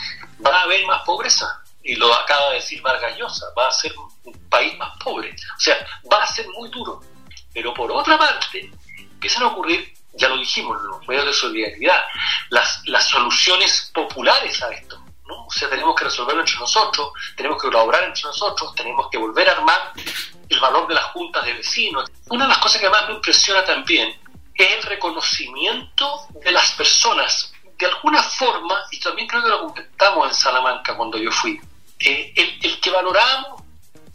va 0.46 0.58
a 0.58 0.64
haber 0.64 0.86
más 0.86 1.04
pobreza, 1.04 1.64
y 1.84 1.96
lo 1.96 2.14
acaba 2.14 2.50
de 2.50 2.56
decir 2.56 2.82
Vargas 2.82 3.18
Llosa, 3.18 3.46
va 3.58 3.68
a 3.68 3.72
ser 3.72 3.94
un 4.24 4.50
país 4.50 4.78
más 4.78 4.92
pobre, 5.04 5.32
o 5.32 5.60
sea, 5.60 5.86
va 6.12 6.24
a 6.24 6.28
ser 6.28 6.48
muy 6.50 6.70
duro. 6.70 7.02
Pero 7.54 7.74
por 7.74 7.92
otra 7.92 8.18
parte, 8.18 8.72
empiezan 8.98 9.44
a 9.44 9.48
ocurrir, 9.48 9.94
ya 10.14 10.30
lo 10.30 10.38
dijimos, 10.38 10.82
los 10.84 11.08
medios 11.08 11.26
de 11.26 11.34
solidaridad, 11.34 12.04
las, 12.50 12.82
las 12.86 13.08
soluciones 13.08 13.92
populares 13.94 14.62
a 14.62 14.70
esto. 14.70 15.02
O 15.36 15.52
sea, 15.52 15.70
tenemos 15.70 15.96
que 15.96 16.06
resolverlo 16.06 16.42
entre 16.42 16.58
nosotros, 16.58 17.12
tenemos 17.36 17.62
que 17.62 17.68
colaborar 17.68 18.04
entre 18.04 18.24
nosotros, 18.24 18.74
tenemos 18.76 19.08
que 19.10 19.18
volver 19.18 19.50
a 19.50 19.54
armar 19.54 19.94
el 20.48 20.60
valor 20.60 20.88
de 20.88 20.96
las 20.96 21.06
juntas 21.06 21.46
de 21.46 21.54
vecinos. 21.54 22.10
Una 22.30 22.46
de 22.46 22.50
las 22.50 22.58
cosas 22.60 22.82
que 22.82 22.90
más 22.90 23.08
me 23.08 23.16
impresiona 23.16 23.64
también 23.64 24.20
es 24.56 24.78
el 24.78 24.84
reconocimiento 24.84 26.28
de 26.44 26.52
las 26.52 26.72
personas. 26.74 27.54
De 27.78 27.86
alguna 27.86 28.22
forma, 28.22 28.78
y 28.92 29.00
también 29.00 29.28
creo 29.28 29.42
que 29.42 29.50
lo 29.50 29.68
comentamos 29.68 30.28
en 30.28 30.36
Salamanca 30.36 30.98
cuando 30.98 31.18
yo 31.18 31.32
fui, 31.32 31.60
eh, 32.00 32.34
el, 32.36 32.80
que 32.80 32.90
valoramos 32.90 33.62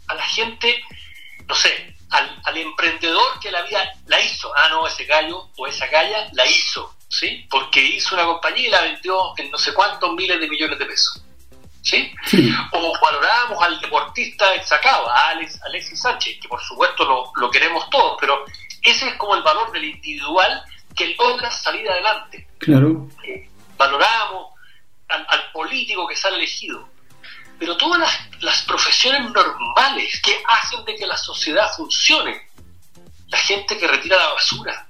a 0.07 0.13
la 0.13 0.23
gente, 0.23 0.83
no 1.47 1.55
sé, 1.55 1.95
al, 2.11 2.41
al, 2.43 2.57
emprendedor 2.57 3.39
que 3.39 3.51
la 3.51 3.63
vida 3.63 3.91
la 4.05 4.21
hizo. 4.21 4.51
Ah, 4.55 4.69
no, 4.69 4.85
ese 4.85 5.05
gallo 5.05 5.49
o 5.57 5.65
esa 5.65 5.87
galla 5.87 6.29
la 6.33 6.45
hizo. 6.45 6.94
¿Sí? 7.09 7.45
Porque 7.49 7.81
hizo 7.81 8.15
una 8.15 8.25
compañía 8.25 8.67
y 8.67 8.71
la 8.71 8.81
vendió 8.81 9.33
en 9.37 9.51
no 9.51 9.57
sé 9.57 9.73
cuántos 9.73 10.13
miles 10.13 10.39
de 10.39 10.49
millones 10.49 10.79
de 10.79 10.85
pesos. 10.85 11.21
¿Sí? 11.81 12.11
O 12.71 12.93
valorábamos 12.99 13.61
al 13.63 13.79
deportista 13.79 14.49
destacado, 14.51 15.07
a 15.07 15.29
Alex, 15.29 15.61
Alexis 15.67 16.01
Sánchez, 16.01 16.39
que 16.41 16.47
por 16.47 16.59
supuesto 16.63 17.05
lo, 17.05 17.31
lo, 17.35 17.51
queremos 17.51 17.87
todos, 17.91 18.17
pero 18.19 18.43
ese 18.81 19.09
es 19.09 19.15
como 19.17 19.35
el 19.35 19.43
valor 19.43 19.71
del 19.71 19.83
individual 19.83 20.63
que 20.95 21.13
logra 21.13 21.51
salir 21.51 21.87
adelante. 21.87 22.47
Claro. 22.57 23.07
Eh, 23.23 23.47
valoramos 23.77 24.53
al, 25.09 25.27
al, 25.29 25.51
político 25.51 26.07
que 26.07 26.15
sale 26.15 26.37
elegido, 26.37 26.89
pero 27.59 27.77
todas 27.77 27.99
las, 27.99 28.41
las 28.41 28.63
profesiones 28.63 29.29
normales 29.31 30.19
que 30.21 30.41
hacen 30.47 30.83
de 30.85 30.95
que 30.95 31.05
la 31.05 31.17
sociedad 31.17 31.71
funcione, 31.77 32.49
la 33.27 33.37
gente 33.37 33.77
que 33.77 33.87
retira 33.87 34.17
la 34.17 34.29
basura, 34.29 34.87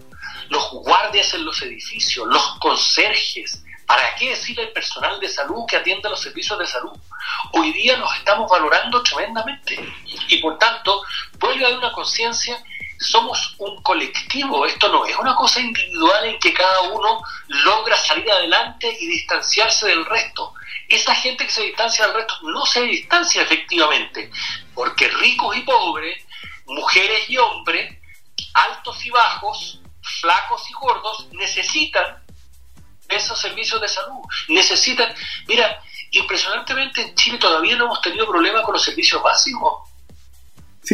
los 0.50 0.72
guardias 0.72 1.34
en 1.34 1.46
los 1.46 1.62
edificios, 1.62 2.28
los 2.28 2.58
conserjes, 2.60 3.64
¿para 3.86 4.16
qué 4.16 4.30
decir 4.30 4.60
el 4.60 4.72
personal 4.72 5.20
de 5.20 5.30
salud 5.30 5.66
que 5.68 5.78
atiende 5.78 6.10
los 6.10 6.22
servicios 6.22 6.58
de 6.60 6.68
salud? 6.68 6.92
Hoy 7.54 7.72
día 7.74 7.98
nos 7.98 8.14
estamos 8.16 8.50
valorando 8.50 9.02
tremendamente 9.04 9.78
y 10.28 10.38
por 10.38 10.58
tanto 10.58 11.04
vuelve 11.40 11.64
a 11.64 11.68
haber 11.68 11.80
una 11.80 11.92
conciencia, 11.92 12.62
somos 13.00 13.56
un 13.60 13.82
colectivo, 13.82 14.66
esto 14.66 14.90
no 14.90 15.06
es 15.06 15.16
una 15.18 15.36
cosa 15.36 15.60
individual 15.60 16.26
en 16.26 16.40
que 16.40 16.54
cada 16.54 16.82
uno 16.82 17.22
logra 17.48 17.98
salir 17.98 18.30
adelante 18.32 18.96
y 19.00 19.08
distanciarse 19.08 19.88
del 19.88 20.06
resto. 20.06 20.54
Esa 20.88 21.14
gente 21.16 21.46
que 21.46 21.52
se 21.52 21.64
distancia 21.64 22.06
del 22.06 22.16
resto 22.16 22.36
no 22.44 22.66
se 22.66 22.84
distancia 22.84 23.42
efectivamente, 23.42 24.32
porque 24.74 25.10
ricos 25.10 25.56
y 25.58 25.62
pobres, 25.62 26.24
mujeres 26.66 27.30
y 27.30 27.38
hombres, 27.38 27.98
altos 28.54 29.06
y 29.06 29.10
bajos, 29.10 29.82
flacos 30.06 30.70
y 30.70 30.74
gordos 30.74 31.28
necesitan 31.32 32.24
esos 33.10 33.40
servicios 33.40 33.82
de 33.82 33.88
salud. 33.88 34.22
Necesitan, 34.50 35.14
mira, 35.48 35.82
impresionantemente 36.12 37.02
en 37.02 37.16
Chile 37.16 37.38
todavía 37.38 37.76
no 37.76 37.86
hemos 37.86 38.02
tenido 38.02 38.28
problemas 38.28 38.64
con 38.64 38.74
los 38.74 38.84
servicios 38.84 39.22
básicos. 39.22 39.90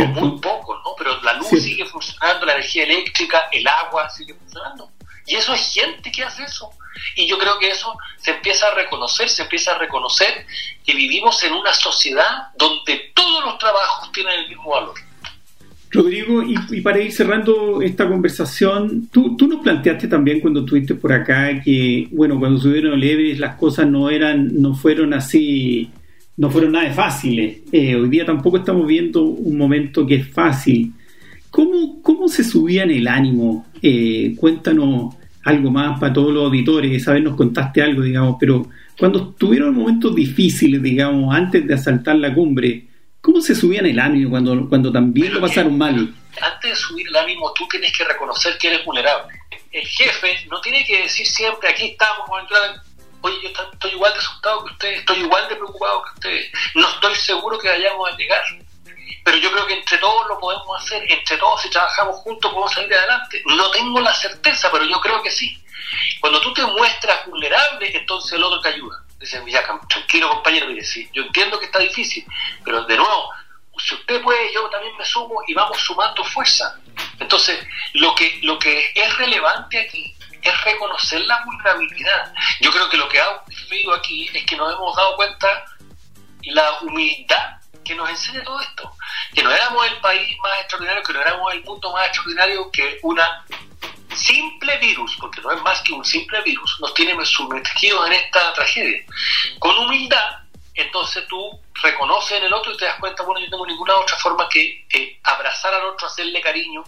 muy 0.07 0.39
poco, 0.39 0.79
¿no? 0.83 0.95
Pero 0.97 1.21
la 1.21 1.33
luz 1.33 1.49
sigue 1.49 1.85
funcionando, 1.85 2.45
la 2.45 2.53
energía 2.53 2.83
eléctrica, 2.83 3.49
el 3.51 3.67
agua 3.67 4.09
sigue 4.09 4.33
funcionando. 4.33 4.89
Y 5.27 5.35
eso 5.35 5.53
es 5.53 5.73
gente 5.73 6.11
que 6.11 6.23
hace 6.23 6.43
eso. 6.43 6.71
Y 7.15 7.25
yo 7.27 7.37
creo 7.37 7.57
que 7.59 7.69
eso 7.69 7.97
se 8.17 8.31
empieza 8.31 8.67
a 8.67 8.73
reconocer, 8.73 9.29
se 9.29 9.43
empieza 9.43 9.71
a 9.71 9.77
reconocer 9.77 10.45
que 10.85 10.93
vivimos 10.93 11.41
en 11.43 11.53
una 11.53 11.73
sociedad 11.73 12.49
donde 12.55 13.11
todos 13.15 13.45
los 13.45 13.57
trabajos 13.57 14.11
tienen 14.11 14.39
el 14.39 14.49
mismo 14.49 14.71
valor. 14.71 14.95
Rodrigo, 15.91 16.41
y, 16.41 16.81
para 16.81 17.01
ir 17.01 17.11
cerrando 17.11 17.81
esta 17.81 18.07
conversación, 18.07 19.09
tú, 19.11 19.35
tú, 19.35 19.47
nos 19.47 19.61
planteaste 19.61 20.07
también 20.07 20.39
cuando 20.39 20.61
estuviste 20.61 20.95
por 20.95 21.11
acá 21.11 21.61
que, 21.61 22.07
bueno, 22.11 22.39
cuando 22.39 22.59
subieron 22.59 22.97
leves 22.97 23.39
las 23.39 23.55
cosas 23.55 23.87
no 23.87 24.09
eran, 24.09 24.61
no 24.61 24.73
fueron 24.73 25.13
así, 25.13 25.89
no 26.37 26.49
fueron 26.49 26.71
nada 26.71 26.91
fáciles. 26.93 27.57
Eh, 27.73 27.95
hoy 27.95 28.07
día 28.07 28.25
tampoco 28.25 28.57
estamos 28.57 28.87
viendo 28.87 29.21
un 29.23 29.57
momento 29.57 30.07
que 30.07 30.15
es 30.15 30.27
fácil. 30.29 30.93
¿Cómo, 31.49 32.01
cómo 32.01 32.29
se 32.29 32.45
subía 32.45 32.83
en 32.83 32.91
el 32.91 33.07
ánimo? 33.09 33.67
Eh, 33.81 34.33
cuéntanos 34.37 35.13
algo 35.43 35.71
más 35.71 35.99
para 35.99 36.13
todos 36.13 36.33
los 36.33 36.45
auditores, 36.45 36.91
esa 36.93 37.13
vez 37.13 37.23
nos 37.23 37.35
contaste 37.35 37.81
algo, 37.81 38.01
digamos, 38.03 38.37
pero 38.39 38.67
cuando 38.97 39.29
tuvieron 39.29 39.75
momentos 39.75 40.15
difíciles, 40.15 40.81
digamos, 40.81 41.35
antes 41.35 41.67
de 41.67 41.73
asaltar 41.73 42.15
la 42.15 42.33
cumbre, 42.33 42.85
¿Cómo 43.21 43.39
se 43.39 43.53
subían 43.53 43.85
el 43.85 43.99
ánimo 43.99 44.31
cuando, 44.31 44.67
cuando 44.67 44.91
también 44.91 45.33
lo 45.33 45.41
pasaron 45.41 45.77
mal? 45.77 46.13
Antes 46.41 46.71
de 46.71 46.75
subir 46.75 47.07
el 47.07 47.15
ánimo, 47.15 47.53
tú 47.53 47.67
tienes 47.67 47.95
que 47.95 48.03
reconocer 48.03 48.57
que 48.57 48.69
eres 48.69 48.83
vulnerable. 48.83 49.39
El 49.71 49.87
jefe 49.87 50.45
no 50.49 50.59
tiene 50.59 50.83
que 50.85 51.03
decir 51.03 51.27
siempre, 51.27 51.69
aquí 51.69 51.85
estamos 51.89 52.27
con 52.27 52.41
el 52.41 52.47
plan, 52.47 52.81
oye, 53.21 53.35
yo 53.43 53.49
estoy 53.49 53.91
igual 53.91 54.11
de 54.13 54.19
asustado 54.19 54.65
que 54.65 54.73
ustedes, 54.73 54.99
estoy 54.99 55.19
igual 55.19 55.47
de 55.47 55.55
preocupado 55.55 56.03
que 56.03 56.13
ustedes, 56.15 56.51
no 56.75 56.89
estoy 56.89 57.15
seguro 57.15 57.59
que 57.59 57.69
vayamos 57.69 58.11
a 58.11 58.17
llegar. 58.17 58.41
Pero 59.23 59.37
yo 59.37 59.51
creo 59.51 59.67
que 59.67 59.75
entre 59.75 59.97
todos 59.99 60.27
lo 60.27 60.39
podemos 60.39 60.81
hacer, 60.81 61.03
entre 61.09 61.37
todos 61.37 61.61
si 61.61 61.69
trabajamos 61.69 62.15
juntos 62.17 62.51
podemos 62.51 62.73
salir 62.73 62.93
adelante. 62.93 63.43
No 63.45 63.69
tengo 63.69 63.99
la 63.99 64.13
certeza, 64.13 64.69
pero 64.71 64.83
yo 64.85 64.99
creo 64.99 65.21
que 65.21 65.29
sí. 65.29 65.61
Cuando 66.19 66.41
tú 66.41 66.51
te 66.53 66.65
muestras 66.65 67.27
vulnerable, 67.27 67.95
entonces 67.95 68.33
el 68.33 68.43
otro 68.43 68.59
te 68.61 68.69
ayuda. 68.69 69.03
Dice, 69.21 69.41
ya, 69.47 69.63
tranquilo 69.87 70.29
compañero, 70.29 70.65
mire, 70.67 70.83
sí, 70.83 71.07
yo 71.13 71.21
entiendo 71.21 71.59
que 71.59 71.67
está 71.67 71.77
difícil, 71.77 72.25
pero 72.65 72.83
de 72.85 72.97
nuevo, 72.97 73.29
si 73.77 73.93
usted 73.93 74.21
puede, 74.21 74.51
yo 74.51 74.67
también 74.69 74.97
me 74.97 75.05
sumo 75.05 75.41
y 75.47 75.53
vamos 75.53 75.77
sumando 75.79 76.23
fuerza. 76.23 76.79
Entonces, 77.19 77.63
lo 77.93 78.13
que, 78.15 78.39
lo 78.41 78.57
que 78.57 78.91
es 78.95 79.17
relevante 79.17 79.79
aquí 79.79 80.15
es 80.41 80.63
reconocer 80.63 81.21
la 81.21 81.43
vulnerabilidad. 81.45 82.33
Yo 82.61 82.71
creo 82.71 82.89
que 82.89 82.97
lo 82.97 83.07
que 83.07 83.19
ha 83.19 83.29
ocurrido 83.29 83.93
aquí 83.93 84.29
es 84.33 84.43
que 84.45 84.57
nos 84.57 84.73
hemos 84.73 84.95
dado 84.95 85.15
cuenta 85.15 85.65
la 86.43 86.79
humildad 86.81 87.57
que 87.83 87.95
nos 87.95 88.09
enseña 88.09 88.43
todo 88.43 88.59
esto. 88.59 88.95
Que 89.33 89.43
no 89.43 89.51
éramos 89.51 89.85
el 89.87 89.97
país 89.97 90.37
más 90.39 90.59
extraordinario, 90.61 91.03
que 91.03 91.13
no 91.13 91.21
éramos 91.21 91.53
el 91.53 91.63
mundo 91.63 91.91
más 91.93 92.07
extraordinario 92.07 92.71
que 92.71 92.99
una 93.03 93.45
simple 94.15 94.77
virus, 94.77 95.17
porque 95.19 95.41
no 95.41 95.51
es 95.51 95.61
más 95.61 95.81
que 95.81 95.93
un 95.93 96.05
simple 96.05 96.41
virus, 96.43 96.77
nos 96.81 96.93
tiene 96.93 97.13
sumergidos 97.25 98.07
en 98.07 98.13
esta 98.13 98.53
tragedia. 98.53 99.03
Con 99.59 99.77
humildad, 99.77 100.39
entonces 100.75 101.25
tú 101.27 101.59
reconoces 101.81 102.37
en 102.37 102.45
el 102.45 102.53
otro 102.53 102.73
y 102.73 102.77
te 102.77 102.85
das 102.85 102.99
cuenta, 102.99 103.23
bueno, 103.23 103.39
yo 103.39 103.45
no 103.47 103.51
tengo 103.51 103.67
ninguna 103.67 103.95
otra 103.95 104.17
forma 104.17 104.47
que 104.49 104.85
eh, 104.93 105.19
abrazar 105.23 105.73
al 105.73 105.85
otro, 105.85 106.07
hacerle 106.07 106.41
cariño, 106.41 106.83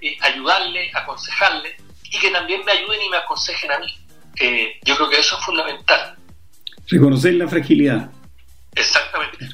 eh, 0.00 0.16
ayudarle, 0.20 0.90
aconsejarle, 0.94 1.76
y 2.04 2.18
que 2.18 2.30
también 2.30 2.64
me 2.64 2.72
ayuden 2.72 3.00
y 3.02 3.08
me 3.08 3.16
aconsejen 3.16 3.72
a 3.72 3.78
mí. 3.78 3.98
Eh, 4.38 4.80
yo 4.84 4.96
creo 4.96 5.08
que 5.08 5.20
eso 5.20 5.38
es 5.38 5.44
fundamental. 5.44 6.16
Reconocer 6.88 7.34
la 7.34 7.48
fragilidad. 7.48 8.10
Exactamente. 8.74 9.48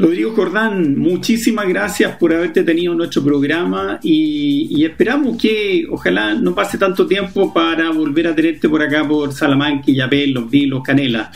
Rodrigo 0.00 0.32
Jordán, 0.34 0.98
muchísimas 0.98 1.68
gracias 1.68 2.16
por 2.16 2.32
haberte 2.32 2.62
tenido 2.62 2.92
en 2.92 2.98
nuestro 2.98 3.22
programa 3.22 4.00
y, 4.02 4.82
esperamos 4.84 5.36
que 5.36 5.86
ojalá 5.90 6.34
no 6.34 6.54
pase 6.54 6.78
tanto 6.78 7.06
tiempo 7.06 7.52
para 7.52 7.90
volver 7.90 8.28
a 8.28 8.34
tenerte 8.34 8.68
por 8.68 8.82
acá 8.82 9.06
por 9.06 9.32
Salamanca, 9.32 9.84
Yapel, 9.88 10.32
Los 10.32 10.48
Vilos, 10.48 10.82
Canela. 10.82 11.30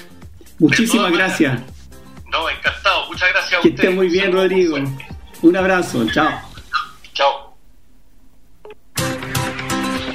Muchísimas 0.59 1.12
gracias. 1.12 1.61
No, 2.33 2.48
encantado. 2.48 3.07
Muchas 3.09 3.29
gracias 3.31 3.61
a 3.61 3.62
Que 3.62 3.68
esté 3.68 3.90
muy 3.90 4.09
bien, 4.09 4.33
Rodrigo. 4.33 4.79
Un 5.42 5.57
abrazo. 5.57 6.07
Chao. 6.11 6.27
Chao. 6.27 6.54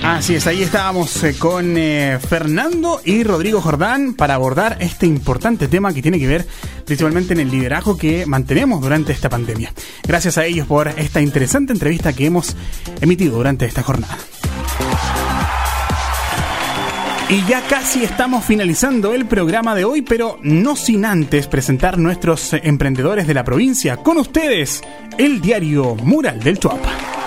Así 0.09 0.33
es, 0.33 0.47
ahí 0.47 0.63
estábamos 0.63 1.23
eh, 1.23 1.35
con 1.37 1.77
eh, 1.77 2.17
Fernando 2.17 2.99
y 3.05 3.23
Rodrigo 3.23 3.61
Jordán 3.61 4.15
para 4.15 4.33
abordar 4.33 4.77
este 4.79 5.05
importante 5.05 5.67
tema 5.67 5.93
que 5.93 6.01
tiene 6.01 6.17
que 6.17 6.25
ver 6.25 6.47
principalmente 6.83 7.33
en 7.33 7.41
el 7.41 7.51
liderazgo 7.51 7.95
que 7.95 8.25
mantenemos 8.25 8.81
durante 8.81 9.13
esta 9.13 9.29
pandemia. 9.29 9.71
Gracias 10.03 10.39
a 10.39 10.45
ellos 10.45 10.65
por 10.65 10.87
esta 10.87 11.21
interesante 11.21 11.73
entrevista 11.73 12.11
que 12.11 12.25
hemos 12.25 12.55
emitido 12.99 13.37
durante 13.37 13.67
esta 13.67 13.83
jornada. 13.83 14.17
Y 17.29 17.45
ya 17.45 17.61
casi 17.67 18.03
estamos 18.03 18.43
finalizando 18.43 19.13
el 19.13 19.27
programa 19.27 19.75
de 19.75 19.85
hoy, 19.85 20.01
pero 20.01 20.39
no 20.41 20.75
sin 20.75 21.05
antes 21.05 21.45
presentar 21.45 21.99
nuestros 21.99 22.53
emprendedores 22.53 23.27
de 23.27 23.35
la 23.35 23.43
provincia. 23.43 23.97
Con 23.97 24.17
ustedes, 24.17 24.81
el 25.19 25.39
diario 25.39 25.93
Mural 25.93 26.39
del 26.39 26.57
Chuapa. 26.57 27.18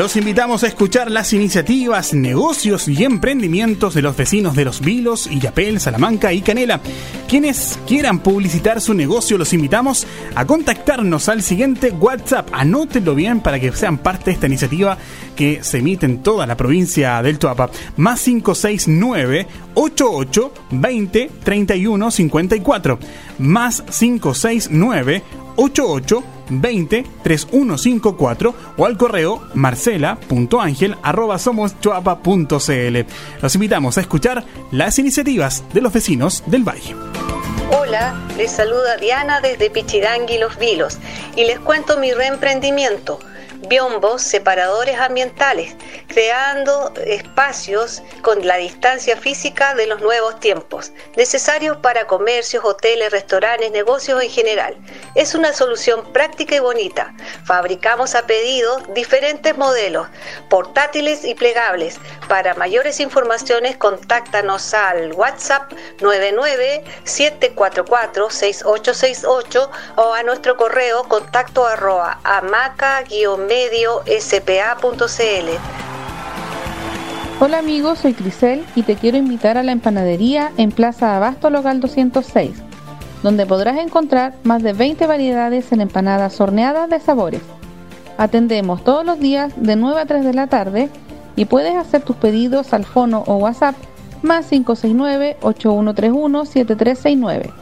Los 0.00 0.16
invitamos 0.16 0.64
a 0.64 0.66
escuchar 0.66 1.10
las 1.10 1.34
iniciativas, 1.34 2.14
negocios 2.14 2.88
y 2.88 3.04
emprendimientos 3.04 3.92
de 3.92 4.00
los 4.00 4.16
vecinos 4.16 4.56
de 4.56 4.64
Los 4.64 4.80
Vilos, 4.80 5.26
Illapel, 5.26 5.78
Salamanca 5.78 6.32
y 6.32 6.40
Canela. 6.40 6.80
Quienes 7.28 7.78
quieran 7.86 8.20
publicitar 8.20 8.80
su 8.80 8.94
negocio, 8.94 9.36
los 9.36 9.52
invitamos 9.52 10.06
a 10.34 10.46
contactarnos 10.46 11.28
al 11.28 11.42
siguiente 11.42 11.90
WhatsApp. 11.90 12.48
Anótenlo 12.50 13.14
bien 13.14 13.40
para 13.40 13.60
que 13.60 13.72
sean 13.72 13.98
parte 13.98 14.30
de 14.30 14.30
esta 14.32 14.46
iniciativa 14.46 14.96
que 15.36 15.62
se 15.62 15.80
emite 15.80 16.06
en 16.06 16.22
toda 16.22 16.46
la 16.46 16.56
provincia 16.56 17.20
del 17.22 17.38
Tuapa. 17.38 17.68
Más 17.98 18.22
569 18.22 19.46
88 19.74 20.54
20 20.70 21.30
31 21.44 22.10
54. 22.10 22.98
Más 23.38 23.82
569 23.82 25.22
88 25.60 26.24
20 26.48 27.04
3154 27.22 28.54
o 28.76 28.86
al 28.86 28.96
correo 28.96 29.42
marcela.angel 29.54 30.96
arroba 31.02 31.38
Los 33.42 33.54
invitamos 33.54 33.98
a 33.98 34.00
escuchar 34.00 34.44
las 34.72 34.98
iniciativas 34.98 35.62
de 35.72 35.80
los 35.80 35.92
vecinos 35.92 36.42
del 36.46 36.64
Valle. 36.64 36.96
Hola, 37.78 38.14
les 38.36 38.50
saluda 38.50 38.96
Diana 38.96 39.40
desde 39.40 39.70
Pichidangui 39.70 40.38
Los 40.38 40.58
Vilos 40.58 40.98
y 41.36 41.44
les 41.44 41.60
cuento 41.60 41.98
mi 41.98 42.10
reemprendimiento 42.12 43.20
biombos 43.70 44.20
separadores 44.22 44.98
ambientales, 44.98 45.76
creando 46.08 46.92
espacios 47.06 48.02
con 48.20 48.44
la 48.44 48.56
distancia 48.56 49.16
física 49.16 49.74
de 49.76 49.86
los 49.86 50.00
nuevos 50.00 50.40
tiempos, 50.40 50.90
necesarios 51.16 51.76
para 51.76 52.08
comercios, 52.08 52.64
hoteles, 52.64 53.12
restaurantes, 53.12 53.70
negocios 53.70 54.20
en 54.24 54.28
general. 54.28 54.76
Es 55.14 55.36
una 55.36 55.52
solución 55.52 56.12
práctica 56.12 56.56
y 56.56 56.58
bonita. 56.58 57.14
Fabricamos 57.44 58.16
a 58.16 58.26
pedido 58.26 58.80
diferentes 58.92 59.56
modelos, 59.56 60.08
portátiles 60.48 61.24
y 61.24 61.36
plegables. 61.36 62.00
Para 62.28 62.54
mayores 62.54 62.98
informaciones, 62.98 63.76
contáctanos 63.76 64.74
al 64.74 65.12
WhatsApp 65.12 65.72
99 66.00 66.82
744 67.04 68.30
6868 68.30 69.70
o 69.94 70.12
a 70.12 70.24
nuestro 70.24 70.56
correo 70.56 71.04
contacto 71.04 71.64
arroba 71.64 72.18
amaca 72.24 73.04
spa.cl. 74.06 75.50
Hola 77.40 77.58
amigos, 77.58 77.98
soy 77.98 78.14
Crisel 78.14 78.64
y 78.74 78.84
te 78.84 78.96
quiero 78.96 79.18
invitar 79.18 79.58
a 79.58 79.62
la 79.62 79.72
empanadería 79.72 80.50
en 80.56 80.72
Plaza 80.72 81.14
Abasto 81.14 81.50
Local 81.50 81.80
206, 81.80 82.52
donde 83.22 83.44
podrás 83.44 83.76
encontrar 83.78 84.32
más 84.44 84.62
de 84.62 84.72
20 84.72 85.06
variedades 85.06 85.72
en 85.72 85.82
empanadas 85.82 86.40
horneadas 86.40 86.88
de 86.88 87.00
sabores. 87.00 87.42
Atendemos 88.16 88.82
todos 88.82 89.04
los 89.04 89.20
días 89.20 89.52
de 89.56 89.76
9 89.76 90.00
a 90.00 90.06
3 90.06 90.24
de 90.24 90.32
la 90.32 90.46
tarde 90.46 90.88
y 91.36 91.44
puedes 91.44 91.76
hacer 91.76 92.00
tus 92.02 92.16
pedidos 92.16 92.72
al 92.72 92.86
fono 92.86 93.24
o 93.26 93.34
WhatsApp 93.36 93.76
más 94.22 94.50
569-8131-7369. 94.52 97.52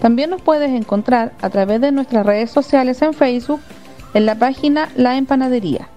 También 0.00 0.30
nos 0.30 0.42
puedes 0.42 0.70
encontrar 0.70 1.30
a 1.40 1.50
través 1.50 1.80
de 1.80 1.92
nuestras 1.92 2.26
redes 2.26 2.50
sociales 2.50 3.00
en 3.02 3.14
Facebook 3.14 3.60
en 4.14 4.26
la 4.26 4.36
página 4.36 4.88
La 4.96 5.16
Empanadería. 5.16 5.88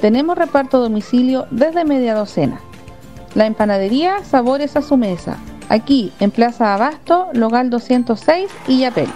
Tenemos 0.00 0.38
reparto 0.38 0.76
a 0.76 0.80
domicilio 0.80 1.46
desde 1.50 1.84
media 1.84 2.14
docena. 2.14 2.60
La 3.34 3.46
empanadería 3.46 4.24
Sabores 4.24 4.76
a 4.76 4.82
su 4.82 4.96
mesa, 4.96 5.36
aquí 5.68 6.12
en 6.20 6.30
Plaza 6.30 6.74
Abasto, 6.74 7.28
Logal 7.32 7.70
206 7.70 8.50
y 8.66 8.80
Yapel. 8.80 9.08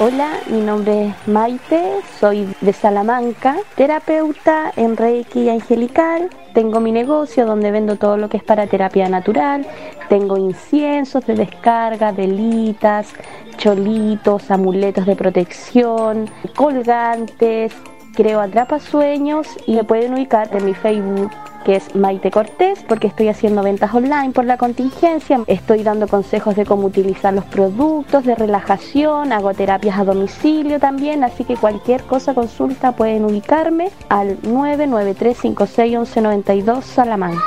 Hola, 0.00 0.38
mi 0.48 0.60
nombre 0.60 1.08
es 1.08 1.28
Maite, 1.28 1.96
soy 2.20 2.46
de 2.60 2.72
Salamanca, 2.72 3.56
terapeuta 3.74 4.70
en 4.76 4.96
Reiki 4.96 5.40
y 5.40 5.48
Angelical. 5.48 6.30
Tengo 6.54 6.78
mi 6.78 6.92
negocio 6.92 7.44
donde 7.44 7.72
vendo 7.72 7.96
todo 7.96 8.16
lo 8.16 8.28
que 8.28 8.36
es 8.36 8.44
para 8.44 8.68
terapia 8.68 9.08
natural. 9.08 9.66
Tengo 10.08 10.36
inciensos 10.36 11.26
de 11.26 11.34
descarga, 11.34 12.12
velitas, 12.12 13.08
cholitos, 13.56 14.52
amuletos 14.52 15.04
de 15.04 15.16
protección, 15.16 16.30
colgantes. 16.54 17.72
Creo 18.14 18.40
atrapasueños 18.40 19.48
y 19.66 19.74
me 19.74 19.82
pueden 19.82 20.14
ubicar 20.14 20.48
en 20.56 20.64
mi 20.64 20.74
Facebook 20.74 21.32
que 21.68 21.76
es 21.76 21.94
Maite 21.94 22.30
Cortés, 22.30 22.82
porque 22.88 23.08
estoy 23.08 23.28
haciendo 23.28 23.62
ventas 23.62 23.92
online 23.92 24.30
por 24.30 24.46
la 24.46 24.56
contingencia, 24.56 25.42
estoy 25.46 25.82
dando 25.82 26.08
consejos 26.08 26.56
de 26.56 26.64
cómo 26.64 26.86
utilizar 26.86 27.34
los 27.34 27.44
productos, 27.44 28.24
de 28.24 28.34
relajación, 28.34 29.34
hago 29.34 29.52
terapias 29.52 29.98
a 29.98 30.04
domicilio 30.04 30.80
también, 30.80 31.24
así 31.24 31.44
que 31.44 31.56
cualquier 31.56 32.04
cosa 32.04 32.32
consulta 32.32 32.92
pueden 32.92 33.26
ubicarme 33.26 33.90
al 34.08 34.40
993561192 34.40 36.80
Salamanca. 36.80 37.44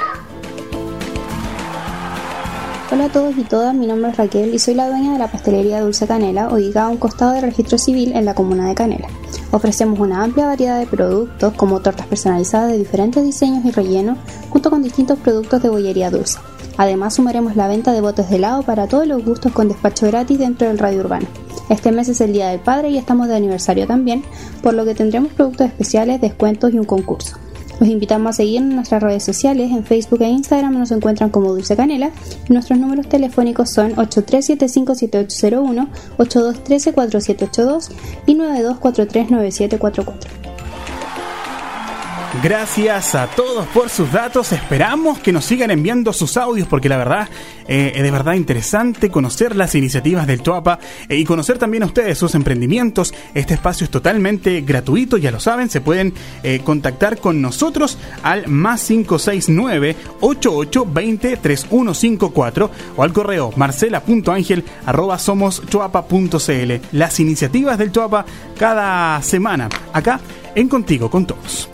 Hola 2.94 3.06
a 3.06 3.10
todos 3.10 3.38
y 3.38 3.44
todas, 3.44 3.74
mi 3.74 3.88
nombre 3.88 4.12
es 4.12 4.18
Raquel 4.18 4.54
y 4.54 4.60
soy 4.60 4.74
la 4.74 4.90
dueña 4.90 5.14
de 5.14 5.20
la 5.20 5.32
pastelería 5.32 5.80
Dulce 5.80 6.08
Canela, 6.08 6.50
ubicada 6.50 6.88
a 6.88 6.90
un 6.90 6.98
costado 6.98 7.32
del 7.32 7.44
registro 7.44 7.78
civil 7.78 8.12
en 8.14 8.26
la 8.26 8.36
comuna 8.36 8.68
de 8.68 8.76
Canela. 8.76 9.08
Ofrecemos 9.52 9.98
una 10.02 10.22
amplia 10.22 10.48
variedad 10.48 10.78
de 10.78 10.88
productos 10.88 11.54
como 11.54 11.80
tortas 11.80 12.08
personalizadas 12.08 12.70
de 12.70 12.78
diferentes 12.78 13.24
diseños 13.24 13.64
y 13.64 13.72
rellenos, 13.72 14.18
junto 14.50 14.70
con 14.70 14.84
distintos 14.84 15.18
productos 15.20 15.64
de 15.64 15.70
bollería 15.70 16.12
dulce. 16.12 16.38
Además 16.76 17.14
sumaremos 17.14 17.56
la 17.56 17.70
venta 17.70 17.94
de 17.94 18.02
botes 18.02 18.30
de 18.30 18.36
helado 18.36 18.64
para 18.64 18.88
todos 18.88 19.08
los 19.08 19.24
gustos 19.24 19.54
con 19.54 19.70
despacho 19.70 20.08
gratis 20.08 20.40
dentro 20.40 20.68
del 20.68 20.78
radio 20.78 21.00
urbano. 21.00 21.28
Este 21.70 21.94
mes 21.94 22.10
es 22.10 22.20
el 22.20 22.34
Día 22.34 22.50
del 22.50 22.60
Padre 22.60 22.90
y 22.90 22.98
estamos 22.98 23.30
de 23.30 23.38
aniversario 23.38 23.88
también, 23.88 24.22
por 24.62 24.74
lo 24.74 24.84
que 24.84 24.96
tendremos 24.96 25.32
productos 25.32 25.68
especiales, 25.68 26.20
descuentos 26.20 26.74
y 26.74 26.78
un 26.80 26.86
concurso. 26.86 27.38
Los 27.82 27.90
invitamos 27.90 28.30
a 28.30 28.34
seguir 28.34 28.58
en 28.58 28.76
nuestras 28.76 29.02
redes 29.02 29.24
sociales, 29.24 29.72
en 29.72 29.84
Facebook 29.84 30.22
e 30.22 30.28
Instagram 30.28 30.78
nos 30.78 30.92
encuentran 30.92 31.32
como 31.32 31.52
Dulce 31.52 31.76
Canela 31.76 32.12
nuestros 32.48 32.78
números 32.78 33.10
telefónicos 33.10 33.72
son 33.72 33.96
83757801, 33.96 35.88
82134782 36.20 37.90
y 38.28 38.36
92439744. 38.36 40.51
Gracias 42.42 43.14
a 43.14 43.28
todos 43.28 43.68
por 43.68 43.90
sus 43.90 44.10
datos. 44.12 44.54
Esperamos 44.54 45.20
que 45.20 45.34
nos 45.34 45.44
sigan 45.44 45.70
enviando 45.70 46.14
sus 46.14 46.38
audios 46.38 46.66
porque 46.66 46.88
la 46.88 46.96
verdad 46.96 47.28
eh, 47.68 47.92
es 47.94 48.02
de 48.02 48.10
verdad 48.10 48.34
interesante 48.34 49.12
conocer 49.12 49.56
las 49.56 49.76
iniciativas 49.76 50.26
del 50.26 50.42
Tuapa 50.42 50.80
eh, 51.10 51.18
y 51.18 51.26
conocer 51.26 51.58
también 51.58 51.84
a 51.84 51.88
ustedes 51.88 52.18
sus 52.18 52.34
emprendimientos. 52.34 53.14
Este 53.34 53.54
espacio 53.54 53.84
es 53.84 53.92
totalmente 53.92 54.62
gratuito, 54.62 55.18
ya 55.18 55.30
lo 55.30 55.42
saben. 55.42 55.70
Se 55.70 55.82
pueden 55.82 56.14
eh, 56.42 56.62
contactar 56.64 57.18
con 57.18 57.42
nosotros 57.42 57.98
al 58.24 58.48
más 58.48 58.86
569 58.86 59.98
8820 60.22 61.38
3154 61.38 62.72
o 62.96 63.04
al 63.04 63.12
correo 63.12 63.52
marcela.angel 63.58 64.64
arroba 64.86 65.20
Las 66.94 67.20
iniciativas 67.20 67.78
del 67.78 67.92
Tuapa 67.92 68.26
cada 68.58 69.22
semana 69.22 69.68
acá 69.92 70.22
en 70.56 70.70
Contigo 70.70 71.12
con 71.12 71.26
Todos. 71.26 71.70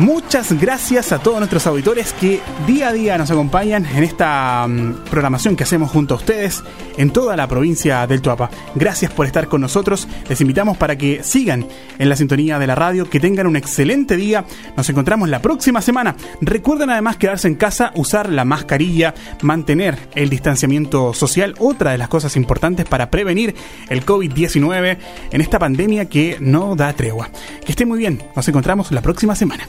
Muchas 0.00 0.58
gracias 0.58 1.12
a 1.12 1.18
todos 1.18 1.40
nuestros 1.40 1.66
auditores 1.66 2.14
que 2.14 2.40
día 2.66 2.88
a 2.88 2.92
día 2.94 3.18
nos 3.18 3.30
acompañan 3.30 3.84
en 3.84 4.02
esta 4.02 4.66
mm, 4.66 5.04
programación 5.10 5.56
que 5.56 5.64
hacemos 5.64 5.90
junto 5.90 6.14
a 6.14 6.16
ustedes 6.16 6.64
en 6.96 7.10
toda 7.10 7.36
la 7.36 7.46
provincia 7.46 8.06
del 8.06 8.22
Tuapa. 8.22 8.48
Gracias 8.74 9.12
por 9.12 9.26
estar 9.26 9.46
con 9.48 9.60
nosotros. 9.60 10.08
Les 10.26 10.40
invitamos 10.40 10.78
para 10.78 10.96
que 10.96 11.22
sigan 11.22 11.66
en 11.98 12.08
la 12.08 12.16
sintonía 12.16 12.58
de 12.58 12.66
la 12.66 12.74
radio, 12.74 13.10
que 13.10 13.20
tengan 13.20 13.46
un 13.46 13.56
excelente 13.56 14.16
día. 14.16 14.46
Nos 14.74 14.88
encontramos 14.88 15.28
la 15.28 15.42
próxima 15.42 15.82
semana. 15.82 16.16
Recuerden 16.40 16.88
además 16.88 17.18
quedarse 17.18 17.48
en 17.48 17.56
casa, 17.56 17.92
usar 17.94 18.30
la 18.30 18.46
mascarilla, 18.46 19.12
mantener 19.42 19.98
el 20.14 20.30
distanciamiento 20.30 21.12
social, 21.12 21.54
otra 21.58 21.92
de 21.92 21.98
las 21.98 22.08
cosas 22.08 22.38
importantes 22.38 22.86
para 22.86 23.10
prevenir 23.10 23.54
el 23.90 24.06
COVID-19 24.06 24.96
en 25.30 25.40
esta 25.42 25.58
pandemia 25.58 26.08
que 26.08 26.38
no 26.40 26.74
da 26.74 26.90
tregua. 26.94 27.28
Que 27.66 27.72
esté 27.72 27.84
muy 27.84 27.98
bien. 27.98 28.22
Nos 28.34 28.48
encontramos 28.48 28.92
la 28.92 29.02
próxima 29.02 29.34
semana. 29.34 29.68